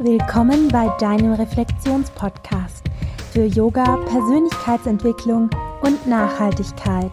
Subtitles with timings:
[0.00, 2.84] Willkommen bei deinem Reflexionspodcast
[3.32, 7.10] für Yoga, Persönlichkeitsentwicklung und Nachhaltigkeit.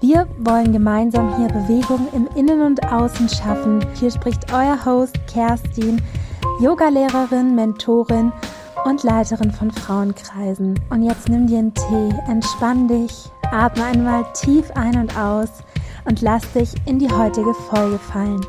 [0.00, 3.86] Wir wollen gemeinsam hier Bewegung im Innen und Außen schaffen.
[3.94, 6.02] Hier spricht euer Host Kerstin,
[6.58, 8.32] Yogalehrerin, Mentorin
[8.84, 10.80] und Leiterin von Frauenkreisen.
[10.90, 15.62] Und jetzt nimm dir einen Tee, entspann dich, atme einmal tief ein und aus
[16.06, 18.44] und lass dich in die heutige Folge fallen.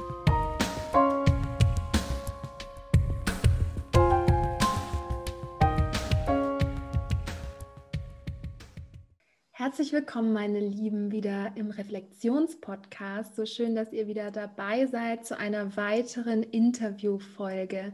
[9.96, 13.34] Willkommen, meine Lieben, wieder im Reflexionspodcast.
[13.34, 17.94] So schön, dass ihr wieder dabei seid zu einer weiteren Interviewfolge.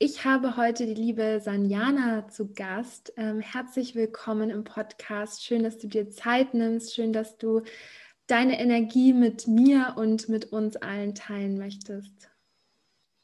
[0.00, 3.12] Ich habe heute die liebe Sanjana zu Gast.
[3.16, 5.44] Ähm, herzlich willkommen im Podcast.
[5.44, 6.96] Schön, dass du dir Zeit nimmst.
[6.96, 7.62] Schön, dass du
[8.26, 12.28] deine Energie mit mir und mit uns allen teilen möchtest.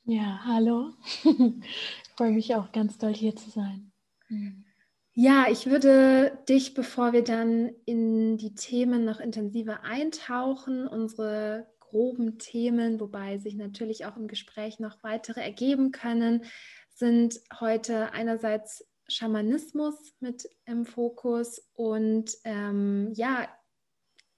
[0.05, 0.93] Ja, hallo.
[1.25, 3.91] ich freue mich auch ganz doll hier zu sein.
[4.29, 4.66] Mhm.
[5.19, 12.39] Ja, ich würde dich, bevor wir dann in die Themen noch intensiver eintauchen, unsere groben
[12.39, 16.45] Themen, wobei sich natürlich auch im Gespräch noch weitere ergeben können,
[16.91, 23.49] sind heute einerseits Schamanismus mit im Fokus und ähm, ja,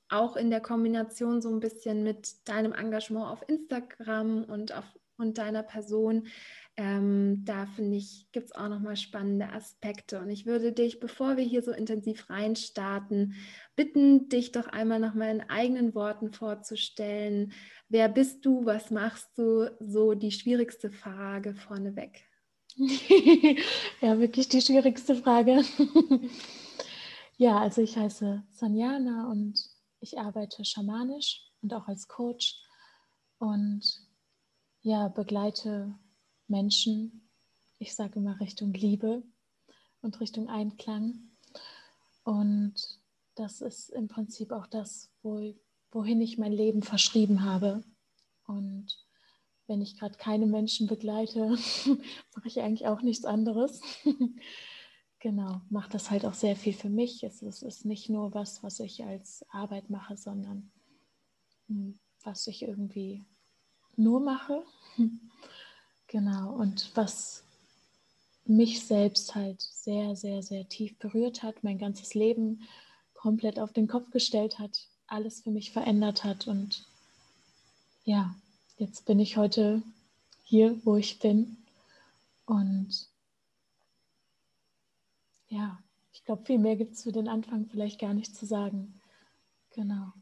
[0.08, 4.84] auch in der Kombination so ein bisschen mit deinem Engagement auf Instagram und, auf,
[5.16, 6.28] und deiner Person
[6.78, 10.20] ähm, da finde ich, gibt es auch nochmal spannende Aspekte.
[10.20, 13.34] Und ich würde dich, bevor wir hier so intensiv reinstarten,
[13.74, 17.52] bitten, dich doch einmal nochmal in eigenen Worten vorzustellen.
[17.88, 18.64] Wer bist du?
[18.64, 19.76] Was machst du?
[19.80, 22.24] So die schwierigste Frage vorneweg.
[24.00, 25.64] ja, wirklich die schwierigste Frage.
[27.38, 29.58] ja, also ich heiße Sanjana und
[29.98, 32.62] ich arbeite schamanisch und auch als Coach
[33.38, 33.82] und
[34.82, 35.98] ja, begleite
[36.48, 37.28] Menschen,
[37.78, 39.22] ich sage immer Richtung Liebe
[40.00, 41.30] und Richtung Einklang.
[42.24, 42.74] Und
[43.34, 45.54] das ist im Prinzip auch das, wo,
[45.90, 47.84] wohin ich mein Leben verschrieben habe.
[48.46, 48.86] Und
[49.66, 51.50] wenn ich gerade keine Menschen begleite,
[52.34, 53.80] mache ich eigentlich auch nichts anderes.
[55.20, 57.22] genau, mache das halt auch sehr viel für mich.
[57.22, 60.72] Es ist, es ist nicht nur was, was ich als Arbeit mache, sondern
[61.68, 63.24] hm, was ich irgendwie
[63.96, 64.64] nur mache.
[66.08, 67.44] Genau, und was
[68.46, 72.62] mich selbst halt sehr, sehr, sehr tief berührt hat, mein ganzes Leben
[73.12, 76.48] komplett auf den Kopf gestellt hat, alles für mich verändert hat.
[76.48, 76.86] Und
[78.04, 78.34] ja,
[78.78, 79.82] jetzt bin ich heute
[80.44, 81.58] hier, wo ich bin.
[82.46, 83.08] Und
[85.48, 85.78] ja,
[86.12, 88.98] ich glaube, viel mehr gibt es für den Anfang vielleicht gar nicht zu sagen.
[89.74, 90.12] Genau.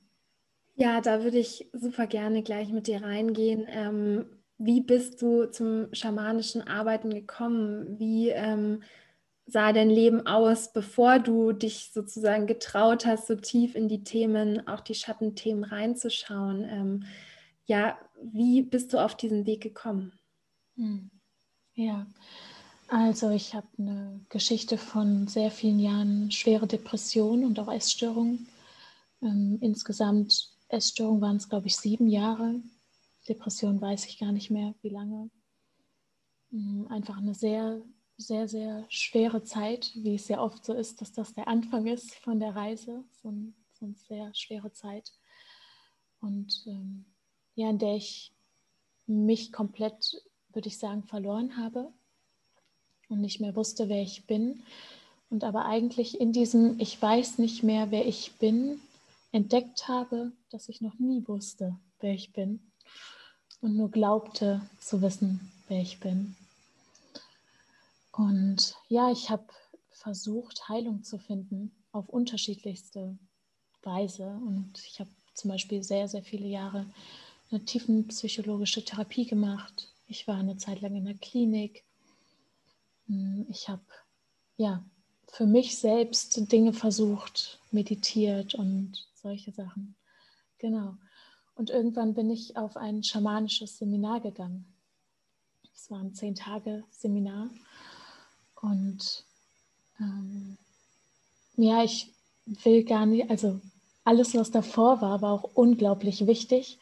[0.74, 3.66] Ja, da würde ich super gerne gleich mit dir reingehen.
[3.68, 4.26] Ähm,
[4.58, 7.98] wie bist du zum schamanischen Arbeiten gekommen?
[7.98, 8.82] Wie ähm,
[9.46, 14.66] sah dein Leben aus, bevor du dich sozusagen getraut hast, so tief in die Themen,
[14.66, 16.64] auch die Schattenthemen reinzuschauen?
[16.64, 17.04] Ähm,
[17.66, 20.12] ja, wie bist du auf diesen Weg gekommen?
[20.76, 21.10] Hm.
[21.74, 22.06] Ja,
[22.88, 28.48] also ich habe eine Geschichte von sehr vielen Jahren schwere Depression und auch Essstörungen.
[29.22, 32.60] Ähm, insgesamt Essstörungen waren es, glaube ich, sieben Jahre,
[33.28, 35.30] Depression weiß ich gar nicht mehr, wie lange.
[36.50, 37.82] Mm, einfach eine sehr,
[38.16, 42.14] sehr, sehr schwere Zeit, wie es ja oft so ist, dass das der Anfang ist
[42.14, 43.04] von der Reise.
[43.10, 45.12] So, ein, so eine sehr schwere Zeit.
[46.20, 47.04] Und ähm,
[47.54, 48.32] ja, in der ich
[49.06, 50.22] mich komplett,
[50.52, 51.92] würde ich sagen, verloren habe
[53.08, 54.62] und nicht mehr wusste, wer ich bin.
[55.28, 58.80] Und aber eigentlich in diesem Ich weiß nicht mehr, wer ich bin,
[59.32, 62.60] entdeckt habe, dass ich noch nie wusste, wer ich bin
[63.66, 66.36] und nur glaubte zu wissen, wer ich bin.
[68.12, 69.44] Und ja, ich habe
[69.90, 73.18] versucht, Heilung zu finden auf unterschiedlichste
[73.82, 74.28] Weise.
[74.46, 76.86] Und ich habe zum Beispiel sehr, sehr viele Jahre
[77.50, 79.92] eine tiefenpsychologische Therapie gemacht.
[80.06, 81.82] Ich war eine Zeit lang in der Klinik.
[83.48, 83.82] Ich habe
[84.58, 84.84] ja
[85.26, 89.96] für mich selbst Dinge versucht, meditiert und solche Sachen.
[90.58, 90.94] Genau.
[91.56, 94.66] Und irgendwann bin ich auf ein schamanisches Seminar gegangen.
[95.74, 97.48] Es war ein zehn Tage Seminar.
[98.60, 99.24] Und
[99.98, 100.58] ähm,
[101.56, 102.12] ja, ich
[102.44, 103.60] will gar nicht, also
[104.04, 106.78] alles, was davor war, war auch unglaublich wichtig.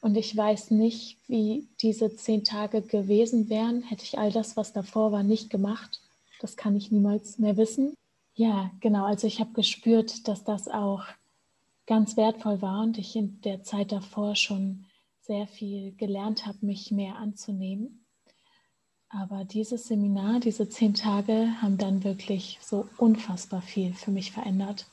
[0.00, 4.72] Und ich weiß nicht, wie diese zehn Tage gewesen wären, hätte ich all das, was
[4.72, 6.00] davor war, nicht gemacht.
[6.40, 7.94] Das kann ich niemals mehr wissen.
[8.34, 9.04] Ja, genau.
[9.04, 11.04] Also ich habe gespürt, dass das auch
[11.86, 14.86] ganz wertvoll war und ich in der Zeit davor schon
[15.20, 18.06] sehr viel gelernt habe, mich mehr anzunehmen.
[19.08, 24.86] Aber dieses Seminar, diese zehn Tage haben dann wirklich so unfassbar viel für mich verändert.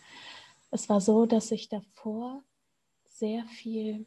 [0.72, 2.44] Es war so, dass ich davor
[3.08, 4.06] sehr viel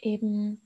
[0.00, 0.62] eben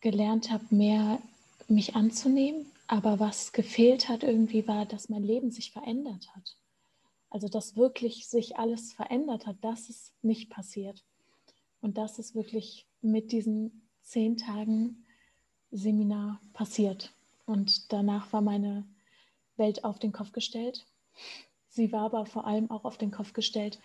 [0.00, 1.20] gelernt habe, mehr
[1.68, 2.66] mich anzunehmen.
[2.86, 6.56] Aber was gefehlt hat irgendwie war, dass mein Leben sich verändert hat.
[7.30, 11.04] Also dass wirklich sich alles verändert hat, das ist nicht passiert.
[11.80, 15.06] Und das ist wirklich mit diesen zehn Tagen
[15.70, 17.12] Seminar passiert.
[17.46, 18.84] Und danach war meine
[19.56, 20.86] Welt auf den Kopf gestellt.
[21.68, 23.80] Sie war aber vor allem auch auf den Kopf gestellt,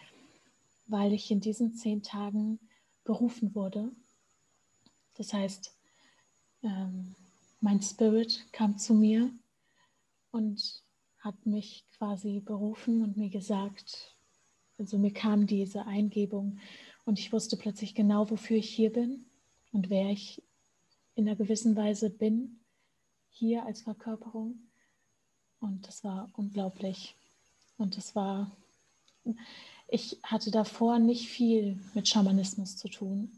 [0.88, 2.60] weil ich in diesen zehn Tagen
[3.04, 3.92] berufen wurde.
[5.14, 5.76] Das heißt,
[6.64, 7.16] ähm,
[7.62, 9.32] mein Spirit kam zu mir
[10.32, 10.84] und
[11.26, 14.16] hat mich quasi berufen und mir gesagt,
[14.78, 16.60] also mir kam diese Eingebung
[17.04, 19.26] und ich wusste plötzlich genau, wofür ich hier bin
[19.72, 20.44] und wer ich
[21.16, 22.60] in einer gewissen Weise bin,
[23.30, 24.60] hier als Verkörperung.
[25.60, 27.16] Und das war unglaublich.
[27.78, 28.56] Und das war,
[29.88, 33.32] ich hatte davor nicht viel mit Schamanismus zu tun,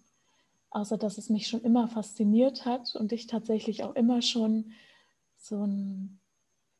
[0.71, 4.73] außer dass es mich schon immer fasziniert hat und ich tatsächlich auch immer schon
[5.37, 6.19] so ein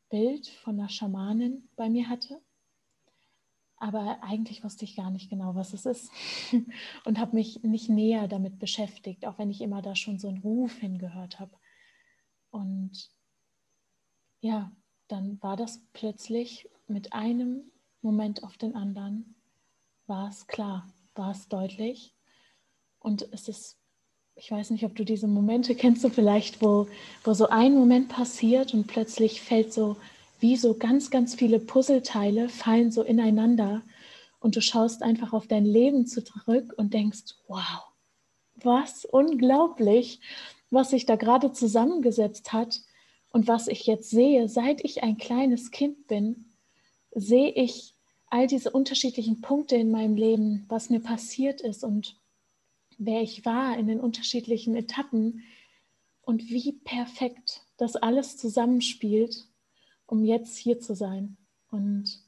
[0.08, 2.40] Bild von einer Schamanin bei mir hatte.
[3.76, 6.10] Aber eigentlich wusste ich gar nicht genau, was es ist
[7.04, 10.38] und habe mich nicht näher damit beschäftigt, auch wenn ich immer da schon so einen
[10.38, 11.56] Ruf hingehört habe.
[12.50, 13.10] Und
[14.40, 14.72] ja,
[15.06, 17.70] dann war das plötzlich mit einem
[18.02, 19.36] Moment auf den anderen,
[20.06, 22.14] war es klar, war es deutlich.
[22.98, 23.77] Und es ist,
[24.38, 26.86] ich weiß nicht, ob du diese Momente kennst, du vielleicht, wo,
[27.24, 29.96] wo so ein Moment passiert und plötzlich fällt so
[30.40, 33.82] wie so ganz, ganz viele Puzzleteile fallen so ineinander
[34.38, 37.82] und du schaust einfach auf dein Leben zurück und denkst, wow,
[38.54, 40.20] was unglaublich,
[40.70, 42.80] was sich da gerade zusammengesetzt hat
[43.32, 46.44] und was ich jetzt sehe, seit ich ein kleines Kind bin,
[47.12, 47.94] sehe ich
[48.30, 52.16] all diese unterschiedlichen Punkte in meinem Leben, was mir passiert ist und
[52.98, 55.42] wer ich war in den unterschiedlichen Etappen
[56.22, 59.48] und wie perfekt das alles zusammenspielt
[60.08, 61.36] um jetzt hier zu sein.
[61.70, 62.24] Und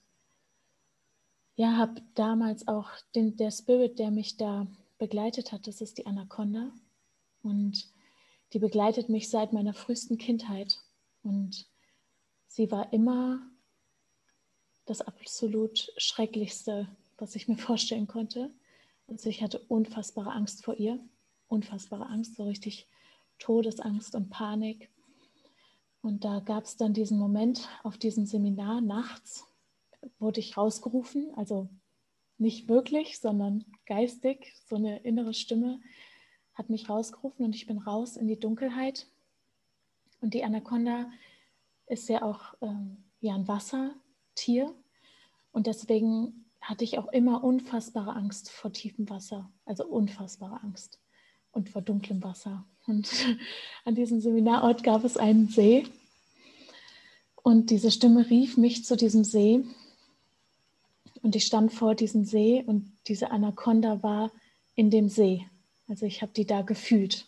[1.57, 4.67] ja, habe damals auch den, der Spirit, der mich da
[4.99, 6.73] begleitet hat, das ist die Anaconda.
[7.43, 7.89] Und
[8.53, 10.79] die begleitet mich seit meiner frühesten Kindheit.
[11.23, 11.67] Und
[12.47, 13.41] sie war immer
[14.85, 18.51] das absolut Schrecklichste, was ich mir vorstellen konnte.
[19.11, 20.99] Also ich hatte unfassbare Angst vor ihr,
[21.49, 22.89] unfassbare Angst, so richtig
[23.41, 24.89] Todesangst und Panik.
[26.01, 29.47] Und da gab es dann diesen Moment auf diesem Seminar nachts,
[30.19, 31.69] wurde ich rausgerufen, also
[32.39, 35.81] nicht wirklich, sondern geistig, so eine innere Stimme
[36.55, 39.09] hat mich rausgerufen und ich bin raus in die Dunkelheit.
[40.21, 41.11] Und die Anaconda
[41.87, 44.75] ist ja auch ähm, ja, ein Wassertier
[45.53, 51.01] und deswegen hatte ich auch immer unfassbare Angst vor tiefem Wasser, also unfassbare Angst
[51.51, 52.65] und vor dunklem Wasser.
[52.87, 53.11] Und
[53.85, 55.85] an diesem Seminarort gab es einen See.
[57.35, 59.65] Und diese Stimme rief mich zu diesem See.
[61.23, 64.31] Und ich stand vor diesem See und diese Anaconda war
[64.77, 65.45] in dem See.
[65.89, 67.27] Also ich habe die da gefühlt.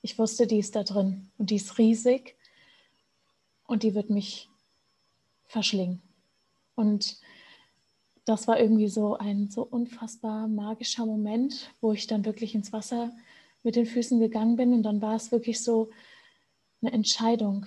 [0.00, 2.36] Ich wusste, die ist da drin und die ist riesig
[3.66, 4.48] und die wird mich
[5.48, 6.00] verschlingen.
[6.76, 7.18] Und
[8.26, 13.12] das war irgendwie so ein so unfassbar magischer Moment, wo ich dann wirklich ins Wasser
[13.62, 14.74] mit den Füßen gegangen bin.
[14.74, 15.90] Und dann war es wirklich so
[16.82, 17.66] eine Entscheidung.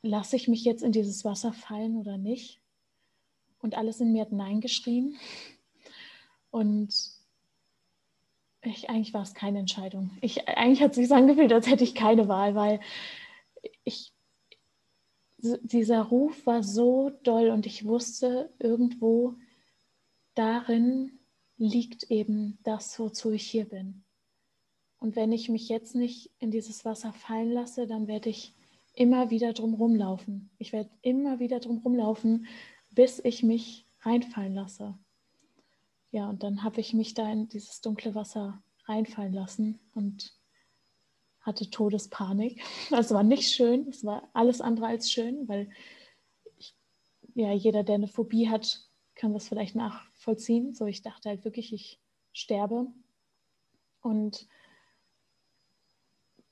[0.00, 2.60] Lasse ich mich jetzt in dieses Wasser fallen oder nicht?
[3.60, 5.16] Und alles in mir hat Nein geschrien.
[6.52, 6.94] Und
[8.62, 10.16] ich, eigentlich war es keine Entscheidung.
[10.20, 12.80] Ich, eigentlich hat es sich angefühlt, als hätte ich keine Wahl, weil
[13.82, 14.11] ich,
[15.42, 19.34] dieser Ruf war so doll und ich wusste irgendwo
[20.34, 21.18] darin
[21.56, 24.04] liegt eben das, wozu ich hier bin.
[24.98, 28.54] Und wenn ich mich jetzt nicht in dieses Wasser fallen lasse, dann werde ich
[28.94, 30.50] immer wieder drum rumlaufen.
[30.58, 32.46] Ich werde immer wieder drum rumlaufen,
[32.90, 34.96] bis ich mich reinfallen lasse.
[36.10, 40.34] Ja, und dann habe ich mich da in dieses dunkle Wasser reinfallen lassen und
[41.42, 42.62] hatte Todespanik.
[42.90, 45.70] Es war nicht schön, es war alles andere als schön, weil
[46.56, 46.74] ich,
[47.34, 48.80] ja, jeder, der eine Phobie hat,
[49.14, 50.74] kann das vielleicht nachvollziehen.
[50.74, 52.00] So, ich dachte halt wirklich, ich
[52.32, 52.86] sterbe.
[54.00, 54.48] Und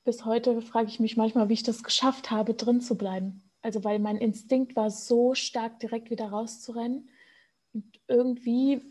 [0.03, 3.43] bis heute frage ich mich manchmal, wie ich das geschafft habe, drin zu bleiben.
[3.61, 7.09] Also weil mein Instinkt war so stark, direkt wieder rauszurennen.
[7.73, 8.81] Und irgendwie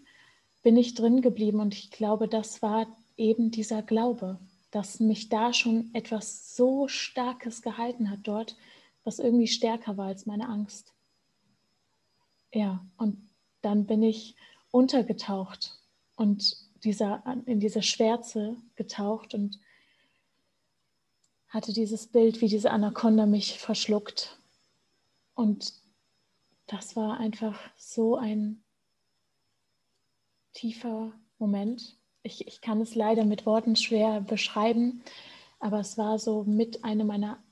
[0.63, 4.39] bin ich drin geblieben und ich glaube, das war eben dieser Glaube.
[4.71, 8.57] Dass mich da schon etwas so Starkes gehalten hat dort,
[9.05, 10.95] was irgendwie stärker war als meine Angst.
[12.53, 13.31] Ja, und
[13.63, 14.37] dann bin ich
[14.71, 15.79] untergetaucht
[16.17, 19.59] und dieser, in diese Schwärze getaucht und
[21.49, 24.39] hatte dieses Bild, wie diese Anaconda mich verschluckt.
[25.35, 25.75] Und
[26.67, 28.63] das war einfach so ein
[30.53, 32.00] tiefer Moment.
[32.23, 35.03] Ich, ich kann es leider mit Worten schwer beschreiben,
[35.59, 37.43] aber es war so mit einer meiner,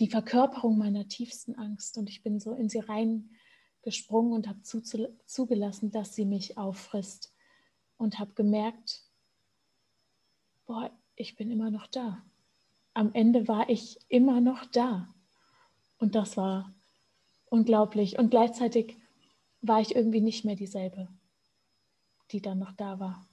[0.00, 1.98] die Verkörperung meiner tiefsten Angst.
[1.98, 4.82] Und ich bin so in sie reingesprungen und habe zu,
[5.26, 7.32] zugelassen, dass sie mich auffrisst.
[7.98, 9.02] Und habe gemerkt,
[10.66, 12.22] boah, ich bin immer noch da.
[12.92, 15.14] Am Ende war ich immer noch da.
[15.98, 16.74] Und das war
[17.46, 18.18] unglaublich.
[18.18, 18.96] Und gleichzeitig
[19.62, 21.08] war ich irgendwie nicht mehr dieselbe,
[22.32, 23.26] die dann noch da war.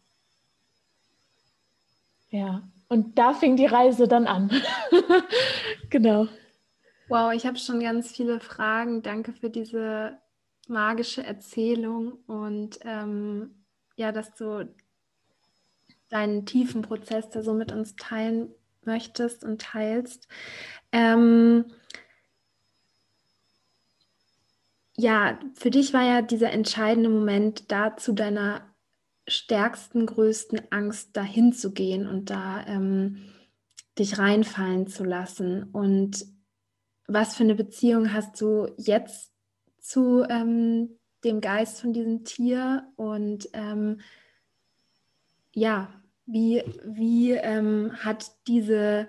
[2.33, 4.49] Ja, und da fing die Reise dann an.
[5.91, 6.27] genau.
[7.07, 9.03] Wow, ich habe schon ganz viele Fragen.
[9.03, 10.17] Danke für diese
[10.67, 13.63] magische Erzählung und ähm,
[13.97, 14.67] ja, dass du
[16.09, 18.49] deinen tiefen Prozess da so mit uns teilen
[18.83, 20.27] möchtest und teilst.
[20.91, 21.65] Ähm,
[24.97, 28.72] ja, für dich war ja dieser entscheidende Moment, da zu deiner
[29.27, 33.29] stärksten, größten Angst dahin zu gehen und da ähm,
[33.97, 35.63] dich reinfallen zu lassen.
[35.71, 36.25] Und
[37.07, 39.31] was für eine Beziehung hast du jetzt
[39.79, 42.91] zu ähm, dem Geist von diesem Tier?
[42.95, 44.01] Und ähm,
[45.53, 45.93] ja,
[46.25, 49.07] wie, wie ähm, hat diese,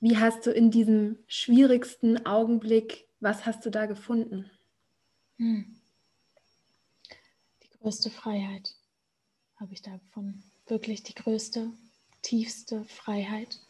[0.00, 4.50] wie hast du in diesem schwierigsten Augenblick, was hast du da gefunden?
[5.38, 5.80] Hm.
[7.62, 8.74] Die größte Freiheit
[9.56, 10.42] habe ich da gefunden.
[10.66, 11.70] Wirklich die größte,
[12.22, 13.60] tiefste Freiheit.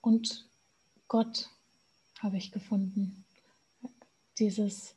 [0.00, 0.48] Und
[1.06, 1.50] Gott
[2.18, 3.24] habe ich gefunden.
[4.38, 4.94] Dieses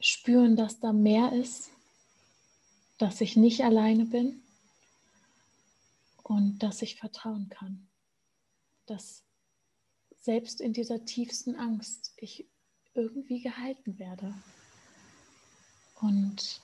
[0.00, 1.70] Spüren, dass da mehr ist,
[2.98, 4.42] dass ich nicht alleine bin
[6.22, 7.86] und dass ich vertrauen kann.
[8.86, 9.22] Dass
[10.16, 12.46] selbst in dieser tiefsten Angst ich
[12.94, 14.34] irgendwie gehalten werde.
[16.00, 16.60] Und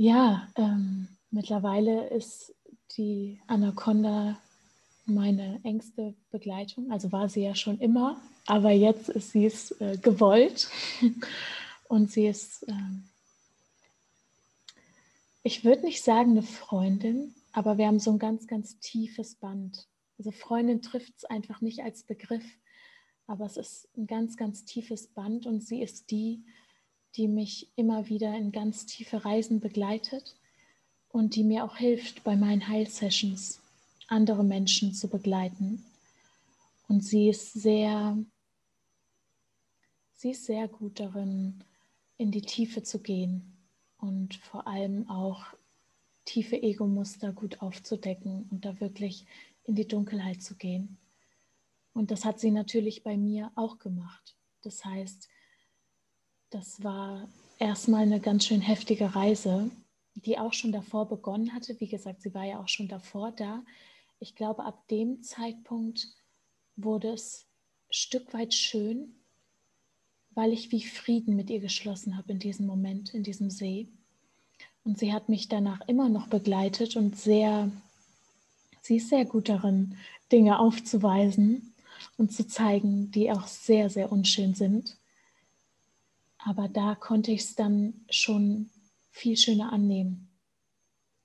[0.00, 2.54] ja, ähm, mittlerweile ist
[2.96, 4.40] die Anaconda
[5.04, 6.90] meine engste Begleitung.
[6.90, 10.70] Also war sie ja schon immer, aber jetzt ist sie es äh, gewollt.
[11.88, 13.10] Und sie ist, ähm,
[15.42, 19.86] ich würde nicht sagen eine Freundin, aber wir haben so ein ganz, ganz tiefes Band.
[20.16, 22.44] Also Freundin trifft es einfach nicht als Begriff,
[23.26, 26.42] aber es ist ein ganz, ganz tiefes Band und sie ist die,
[27.16, 30.36] die mich immer wieder in ganz tiefe Reisen begleitet
[31.08, 33.60] und die mir auch hilft, bei meinen Heilsessions
[34.08, 35.84] andere Menschen zu begleiten.
[36.88, 38.18] Und sie ist sehr,
[40.14, 41.64] sie ist sehr gut darin,
[42.16, 43.56] in die Tiefe zu gehen
[43.98, 45.46] und vor allem auch
[46.24, 49.24] tiefe Ego-Muster gut aufzudecken und da wirklich
[49.64, 50.98] in die Dunkelheit zu gehen.
[51.92, 54.36] Und das hat sie natürlich bei mir auch gemacht.
[54.62, 55.28] Das heißt,
[56.50, 57.28] das war
[57.58, 59.70] erstmal eine ganz schön heftige Reise,
[60.14, 61.78] die auch schon davor begonnen hatte.
[61.80, 63.62] Wie gesagt, sie war ja auch schon davor da.
[64.18, 66.08] Ich glaube, ab dem Zeitpunkt
[66.76, 67.46] wurde es
[67.88, 69.14] ein Stück weit schön,
[70.32, 73.88] weil ich wie Frieden mit ihr geschlossen habe in diesem Moment, in diesem See.
[74.84, 77.70] Und sie hat mich danach immer noch begleitet und sehr,
[78.82, 79.96] sie ist sehr gut darin,
[80.32, 81.74] Dinge aufzuweisen
[82.16, 84.99] und zu zeigen, die auch sehr, sehr unschön sind.
[86.44, 88.70] Aber da konnte ich es dann schon
[89.10, 90.28] viel schöner annehmen.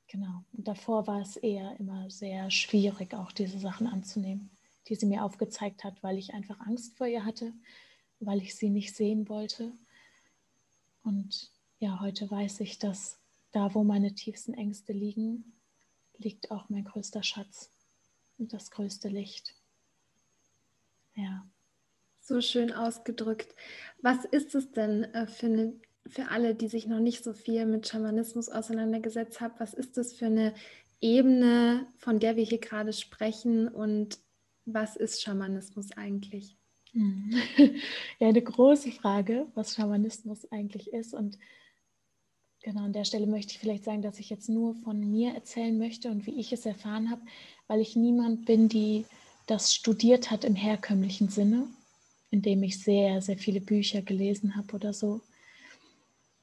[0.08, 0.44] Genau.
[0.54, 4.50] Und davor war es eher immer sehr schwierig, auch diese Sachen anzunehmen,
[4.88, 7.54] die sie mir aufgezeigt hat, weil ich einfach Angst vor ihr hatte,
[8.20, 9.72] weil ich sie nicht sehen wollte.
[11.04, 13.18] Und ja, heute weiß ich, dass
[13.52, 15.54] da, wo meine tiefsten Ängste liegen,
[16.18, 17.70] liegt auch mein größter Schatz
[18.38, 19.56] und das größte Licht.
[22.28, 23.54] So schön ausgedrückt.
[24.02, 25.74] Was ist es denn äh, für, eine,
[26.08, 29.54] für alle, die sich noch nicht so viel mit Schamanismus auseinandergesetzt haben?
[29.60, 30.56] Was ist das für eine
[31.02, 33.68] Ebene, von der wir hier gerade sprechen?
[33.68, 34.18] Und
[34.66, 36.58] was ist Schamanismus eigentlich?
[36.94, 37.32] Hm.
[38.20, 41.14] Ja, eine große Frage, was Schamanismus eigentlich ist.
[41.14, 41.38] Und
[42.64, 45.78] genau an der Stelle möchte ich vielleicht sagen, dass ich jetzt nur von mir erzählen
[45.78, 47.22] möchte und wie ich es erfahren habe,
[47.68, 49.06] weil ich niemand bin, die
[49.46, 51.68] das studiert hat im herkömmlichen Sinne,
[52.36, 55.22] indem ich sehr, sehr viele Bücher gelesen habe oder so.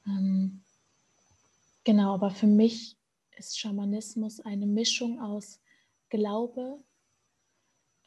[0.07, 0.61] Ähm,
[1.83, 2.95] genau, aber für mich
[3.37, 5.59] ist Schamanismus eine Mischung aus
[6.09, 6.79] Glaube,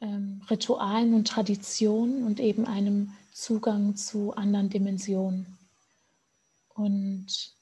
[0.01, 5.57] ähm, Ritualen und Traditionen und eben einem Zugang zu anderen Dimensionen.
[6.73, 7.55] Und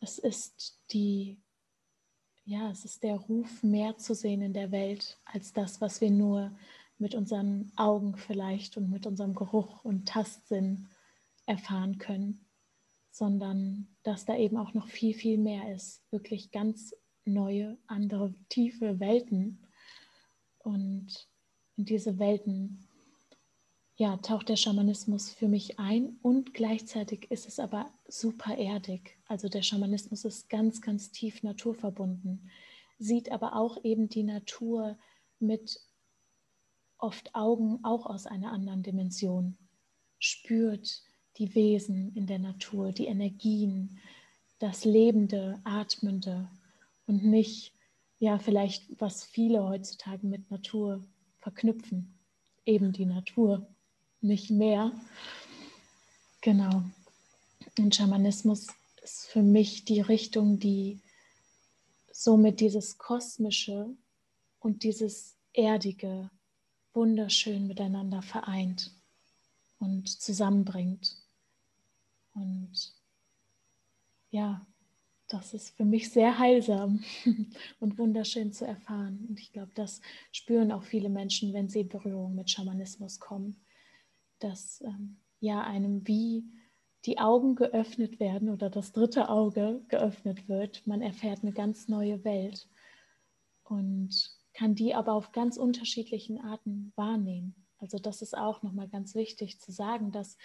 [0.00, 1.38] es ist die,
[2.44, 6.10] ja, es ist der Ruf, mehr zu sehen in der Welt als das, was wir
[6.10, 6.50] nur
[7.00, 10.88] mit unseren Augen vielleicht und mit unserem Geruch und Tastsinn
[11.46, 12.44] erfahren können,
[13.10, 16.02] sondern dass da eben auch noch viel, viel mehr ist.
[16.10, 19.66] Wirklich ganz neue, andere, tiefe Welten.
[20.58, 21.28] Und
[21.76, 22.86] in diese Welten
[23.96, 29.18] ja, taucht der Schamanismus für mich ein und gleichzeitig ist es aber super erdig.
[29.26, 32.50] Also der Schamanismus ist ganz, ganz tief naturverbunden,
[32.98, 34.96] sieht aber auch eben die Natur
[35.38, 35.80] mit
[37.02, 39.56] oft Augen auch aus einer anderen Dimension,
[40.18, 41.02] spürt
[41.38, 43.98] die Wesen in der Natur, die Energien,
[44.58, 46.48] das Lebende, Atmende
[47.06, 47.72] und nicht,
[48.18, 51.04] ja, vielleicht, was viele heutzutage mit Natur
[51.38, 52.18] verknüpfen,
[52.66, 53.66] eben die Natur,
[54.20, 54.92] nicht mehr.
[56.42, 56.82] Genau.
[57.78, 58.66] Und Schamanismus
[59.02, 61.00] ist für mich die Richtung, die
[62.12, 63.88] somit dieses Kosmische
[64.58, 66.30] und dieses Erdige
[66.92, 68.92] wunderschön miteinander vereint
[69.78, 71.16] und zusammenbringt.
[72.34, 72.94] Und
[74.30, 74.66] ja,
[75.28, 77.04] das ist für mich sehr heilsam
[77.80, 79.26] und wunderschön zu erfahren.
[79.28, 80.00] Und ich glaube, das
[80.32, 83.60] spüren auch viele Menschen, wenn sie in Berührung mit Schamanismus kommen,
[84.40, 86.44] dass ähm, ja einem wie
[87.06, 90.86] die Augen geöffnet werden oder das dritte Auge geöffnet wird.
[90.86, 92.68] Man erfährt eine ganz neue Welt
[93.64, 97.54] und kann die aber auf ganz unterschiedlichen Arten wahrnehmen.
[97.78, 100.36] Also das ist auch nochmal ganz wichtig zu sagen, dass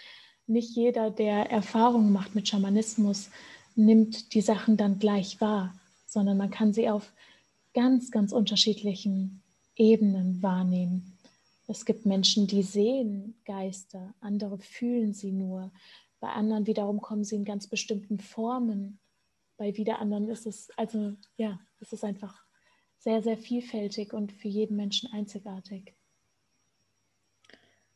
[0.46, 3.28] nicht jeder, der Erfahrungen macht mit Schamanismus,
[3.74, 7.12] nimmt die Sachen dann gleich wahr, sondern man kann sie auf
[7.74, 9.42] ganz, ganz unterschiedlichen
[9.74, 11.18] Ebenen wahrnehmen.
[11.66, 15.70] Es gibt Menschen, die sehen Geister, andere fühlen sie nur.
[16.20, 18.98] Bei anderen wiederum kommen sie in ganz bestimmten Formen.
[19.58, 22.45] Bei wieder anderen ist es, also ja, es ist einfach
[23.06, 25.94] sehr, sehr vielfältig und für jeden Menschen einzigartig.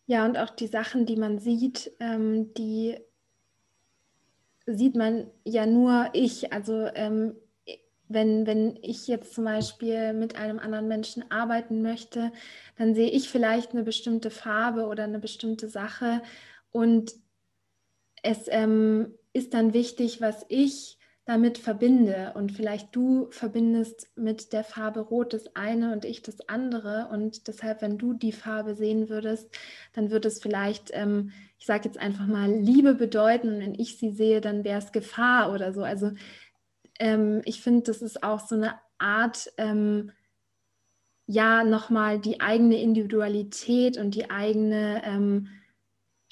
[0.07, 2.96] Ja, und auch die Sachen, die man sieht, ähm, die
[4.66, 6.53] sieht man ja nur ich.
[6.53, 7.35] Also ähm,
[8.07, 12.31] wenn, wenn ich jetzt zum Beispiel mit einem anderen Menschen arbeiten möchte,
[12.77, 16.23] dann sehe ich vielleicht eine bestimmte Farbe oder eine bestimmte Sache
[16.70, 17.14] und
[18.23, 20.99] es ähm, ist dann wichtig, was ich
[21.31, 22.33] damit verbinde.
[22.35, 27.09] Und vielleicht du verbindest mit der Farbe Rot das eine und ich das andere.
[27.12, 29.49] Und deshalb, wenn du die Farbe sehen würdest,
[29.93, 33.55] dann würde es vielleicht, ähm, ich sage jetzt einfach mal, Liebe bedeuten.
[33.55, 35.85] Und wenn ich sie sehe, dann wäre es Gefahr oder so.
[35.85, 36.11] Also
[36.99, 40.11] ähm, ich finde, das ist auch so eine Art, ähm,
[41.27, 45.47] ja, nochmal die eigene Individualität und die eigene ähm,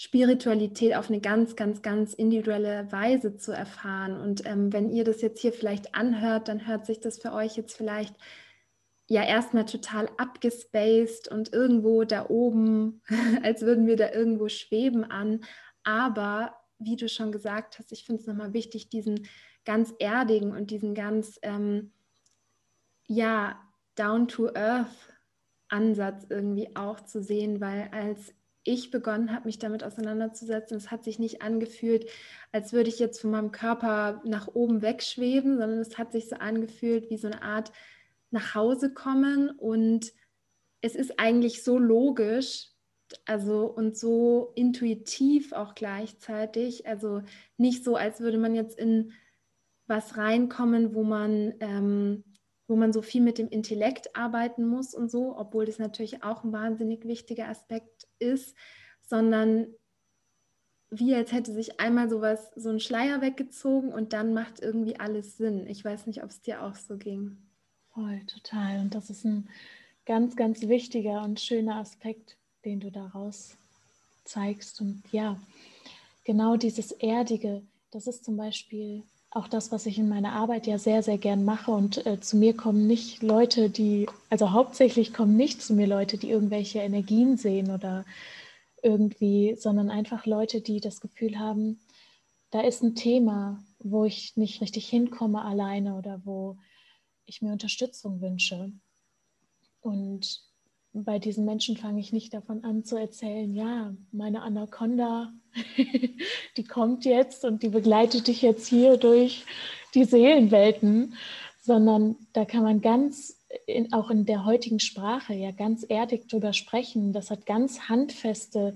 [0.01, 4.17] Spiritualität auf eine ganz, ganz, ganz individuelle Weise zu erfahren.
[4.21, 7.57] Und ähm, wenn ihr das jetzt hier vielleicht anhört, dann hört sich das für euch
[7.57, 8.15] jetzt vielleicht
[9.09, 13.03] ja erstmal total abgespaced und irgendwo da oben,
[13.43, 15.41] als würden wir da irgendwo schweben an.
[15.83, 19.27] Aber wie du schon gesagt hast, ich finde es nochmal wichtig, diesen
[19.65, 21.91] ganz erdigen und diesen ganz, ähm,
[23.09, 23.61] ja,
[23.97, 25.13] down to earth
[25.67, 28.33] Ansatz irgendwie auch zu sehen, weil als
[28.69, 30.77] ich begonnen habe, mich damit auseinanderzusetzen.
[30.77, 32.09] Es hat sich nicht angefühlt,
[32.53, 36.37] als würde ich jetzt von meinem Körper nach oben wegschweben, sondern es hat sich so
[36.37, 37.73] angefühlt wie so eine Art
[38.31, 39.51] nach Hause kommen.
[39.51, 40.13] Und
[40.81, 42.69] es ist eigentlich so logisch,
[43.25, 46.87] also und so intuitiv auch gleichzeitig.
[46.87, 47.23] Also
[47.57, 49.13] nicht so, als würde man jetzt in
[49.87, 52.25] was reinkommen, wo man ähm,
[52.69, 56.45] wo man so viel mit dem Intellekt arbeiten muss und so, obwohl das natürlich auch
[56.45, 58.55] ein wahnsinnig wichtiger Aspekt ist,
[59.03, 59.69] sondern
[60.91, 65.37] wie als hätte sich einmal sowas, so ein Schleier weggezogen und dann macht irgendwie alles
[65.37, 65.67] Sinn.
[65.67, 67.37] Ich weiß nicht, ob es dir auch so ging.
[67.93, 68.81] Voll, total.
[68.81, 69.49] Und das ist ein
[70.07, 73.57] ganz, ganz wichtiger und schöner Aspekt, den du daraus
[74.25, 74.81] zeigst.
[74.81, 75.39] Und ja,
[76.25, 80.79] genau dieses Erdige, das ist zum Beispiel auch das, was ich in meiner Arbeit ja
[80.79, 81.71] sehr, sehr gern mache.
[81.71, 86.17] Und äh, zu mir kommen nicht Leute, die, also hauptsächlich kommen nicht zu mir Leute,
[86.17, 88.05] die irgendwelche Energien sehen oder
[88.83, 91.81] irgendwie, sondern einfach Leute, die das Gefühl haben,
[92.51, 96.57] da ist ein Thema, wo ich nicht richtig hinkomme alleine oder wo
[97.27, 98.73] ich mir Unterstützung wünsche.
[99.81, 100.41] Und
[100.93, 105.33] bei diesen Menschen fange ich nicht davon an zu erzählen, ja, meine Anaconda,
[106.57, 109.45] die kommt jetzt und die begleitet dich jetzt hier durch
[109.95, 111.15] die Seelenwelten,
[111.61, 116.53] sondern da kann man ganz, in, auch in der heutigen Sprache, ja ganz erdig drüber
[116.53, 117.13] sprechen.
[117.13, 118.75] Das hat ganz handfeste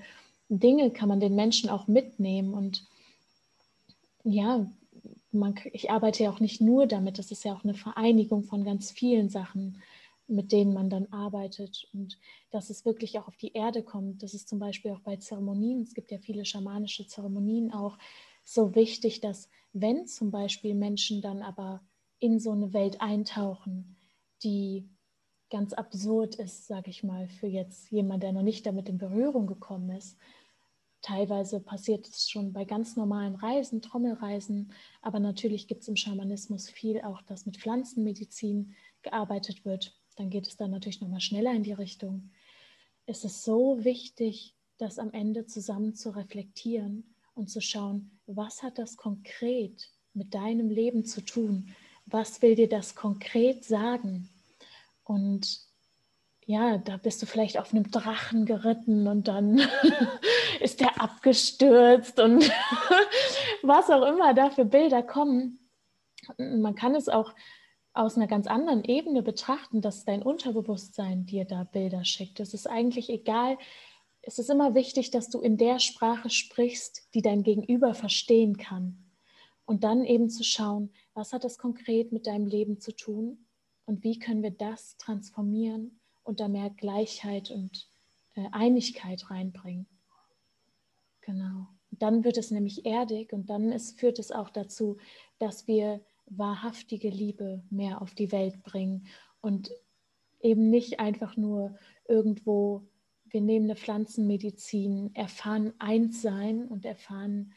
[0.48, 2.52] Dinge, kann man den Menschen auch mitnehmen.
[2.52, 2.84] Und
[4.24, 4.66] ja,
[5.30, 8.64] man, ich arbeite ja auch nicht nur damit, das ist ja auch eine Vereinigung von
[8.64, 9.82] ganz vielen Sachen,
[10.26, 12.18] mit denen man dann arbeitet und
[12.50, 14.22] dass es wirklich auch auf die Erde kommt.
[14.22, 17.98] Das ist zum Beispiel auch bei Zeremonien, es gibt ja viele schamanische Zeremonien auch,
[18.44, 21.80] so wichtig, dass wenn zum Beispiel Menschen dann aber
[22.18, 23.96] in so eine Welt eintauchen,
[24.42, 24.88] die
[25.50, 29.46] ganz absurd ist, sage ich mal, für jetzt jemand, der noch nicht damit in Berührung
[29.46, 30.18] gekommen ist.
[31.02, 36.70] Teilweise passiert es schon bei ganz normalen Reisen, Trommelreisen, aber natürlich gibt es im Schamanismus
[36.70, 40.00] viel auch, dass mit Pflanzenmedizin gearbeitet wird.
[40.16, 42.30] Dann geht es dann natürlich nochmal schneller in die Richtung.
[43.06, 48.78] Es ist so wichtig, das am Ende zusammen zu reflektieren und zu schauen, was hat
[48.78, 51.74] das konkret mit deinem Leben zu tun?
[52.06, 54.28] Was will dir das konkret sagen?
[55.04, 55.60] Und
[56.44, 59.58] ja, da bist du vielleicht auf einem Drachen geritten und dann
[60.60, 62.42] ist der abgestürzt und
[63.62, 65.70] was auch immer da für Bilder kommen.
[66.38, 67.32] Man kann es auch
[67.94, 72.40] aus einer ganz anderen Ebene betrachten, dass dein Unterbewusstsein dir da Bilder schickt.
[72.40, 73.58] Es ist eigentlich egal,
[74.22, 79.10] es ist immer wichtig, dass du in der Sprache sprichst, die dein Gegenüber verstehen kann.
[79.64, 83.46] Und dann eben zu schauen, was hat das konkret mit deinem Leben zu tun
[83.84, 87.88] und wie können wir das transformieren und da mehr Gleichheit und
[88.34, 89.86] äh, Einigkeit reinbringen.
[91.20, 91.68] Genau.
[91.90, 94.98] Dann wird es nämlich erdig und dann ist, führt es auch dazu,
[95.38, 96.00] dass wir
[96.36, 99.06] wahrhaftige Liebe mehr auf die Welt bringen
[99.40, 99.70] und
[100.40, 101.76] eben nicht einfach nur
[102.08, 102.86] irgendwo
[103.32, 107.54] wir nehmen eine Pflanzenmedizin, erfahren Einssein und erfahren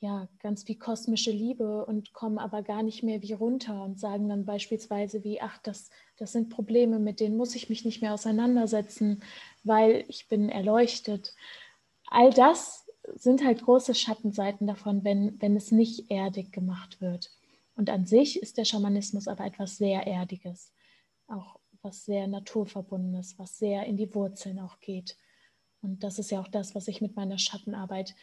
[0.00, 4.28] ja ganz wie kosmische Liebe und kommen aber gar nicht mehr wie runter und sagen
[4.28, 8.12] dann beispielsweise wie, ach, das, das sind Probleme, mit denen muss ich mich nicht mehr
[8.12, 9.22] auseinandersetzen,
[9.64, 11.34] weil ich bin erleuchtet.
[12.08, 17.30] All das sind halt große Schattenseiten davon, wenn, wenn es nicht erdig gemacht wird.
[17.76, 20.72] Und an sich ist der Schamanismus aber etwas sehr Erdiges.
[21.28, 25.16] Auch was sehr naturverbundenes, was sehr in die Wurzeln auch geht.
[25.82, 28.14] Und das ist ja auch das, was ich mit meiner Schattenarbeit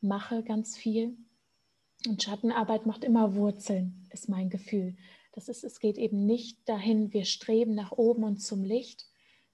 [0.00, 1.16] mache, ganz viel.
[2.06, 4.96] Und Schattenarbeit macht immer Wurzeln, ist mein Gefühl.
[5.32, 9.06] Das ist, es geht eben nicht dahin, wir streben nach oben und zum Licht,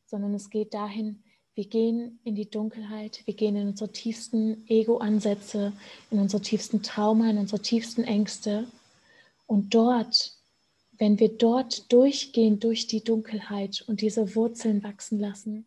[0.06, 1.22] sondern es geht dahin,
[1.54, 5.72] wir gehen in die Dunkelheit, wir gehen in unsere tiefsten Ego-Ansätze,
[6.10, 8.66] in unsere tiefsten Trauma, in unsere tiefsten Ängste.
[9.52, 10.42] Und dort
[11.02, 15.66] wenn wir dort durchgehen durch die Dunkelheit und diese Wurzeln wachsen lassen,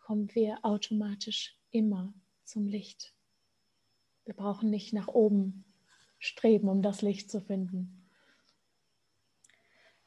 [0.00, 3.14] kommen wir automatisch immer zum Licht.
[4.24, 5.64] Wir brauchen nicht nach oben
[6.18, 8.08] streben, um das Licht zu finden.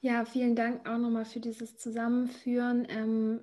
[0.02, 2.86] Ja, vielen Dank auch nochmal für dieses Zusammenführen.
[2.89, 3.39] Ähm,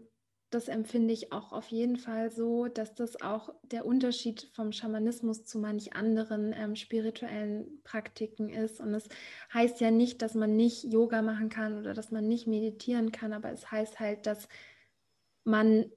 [0.54, 5.44] das empfinde ich auch auf jeden Fall so, dass das auch der Unterschied vom Schamanismus
[5.44, 8.78] zu manch anderen ähm, spirituellen Praktiken ist.
[8.78, 9.08] Und es
[9.54, 13.32] heißt ja nicht, dass man nicht Yoga machen kann oder dass man nicht meditieren kann,
[13.32, 14.46] aber es heißt halt, dass
[15.44, 15.90] man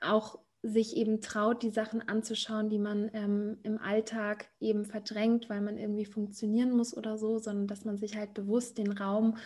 [0.00, 5.60] auch sich eben traut, die Sachen anzuschauen, die man ähm, im Alltag eben verdrängt, weil
[5.60, 9.36] man irgendwie funktionieren muss oder so, sondern dass man sich halt bewusst den Raum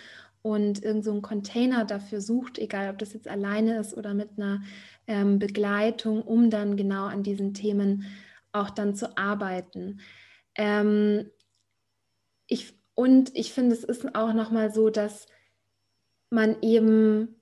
[0.43, 4.31] und irgend so einen Container dafür sucht, egal ob das jetzt alleine ist oder mit
[4.37, 4.63] einer
[5.07, 8.05] ähm, Begleitung, um dann genau an diesen Themen
[8.53, 10.01] auch dann zu arbeiten.
[10.57, 11.31] Ähm,
[12.47, 15.27] ich, und ich finde, es ist auch nochmal so, dass
[16.31, 17.41] man eben,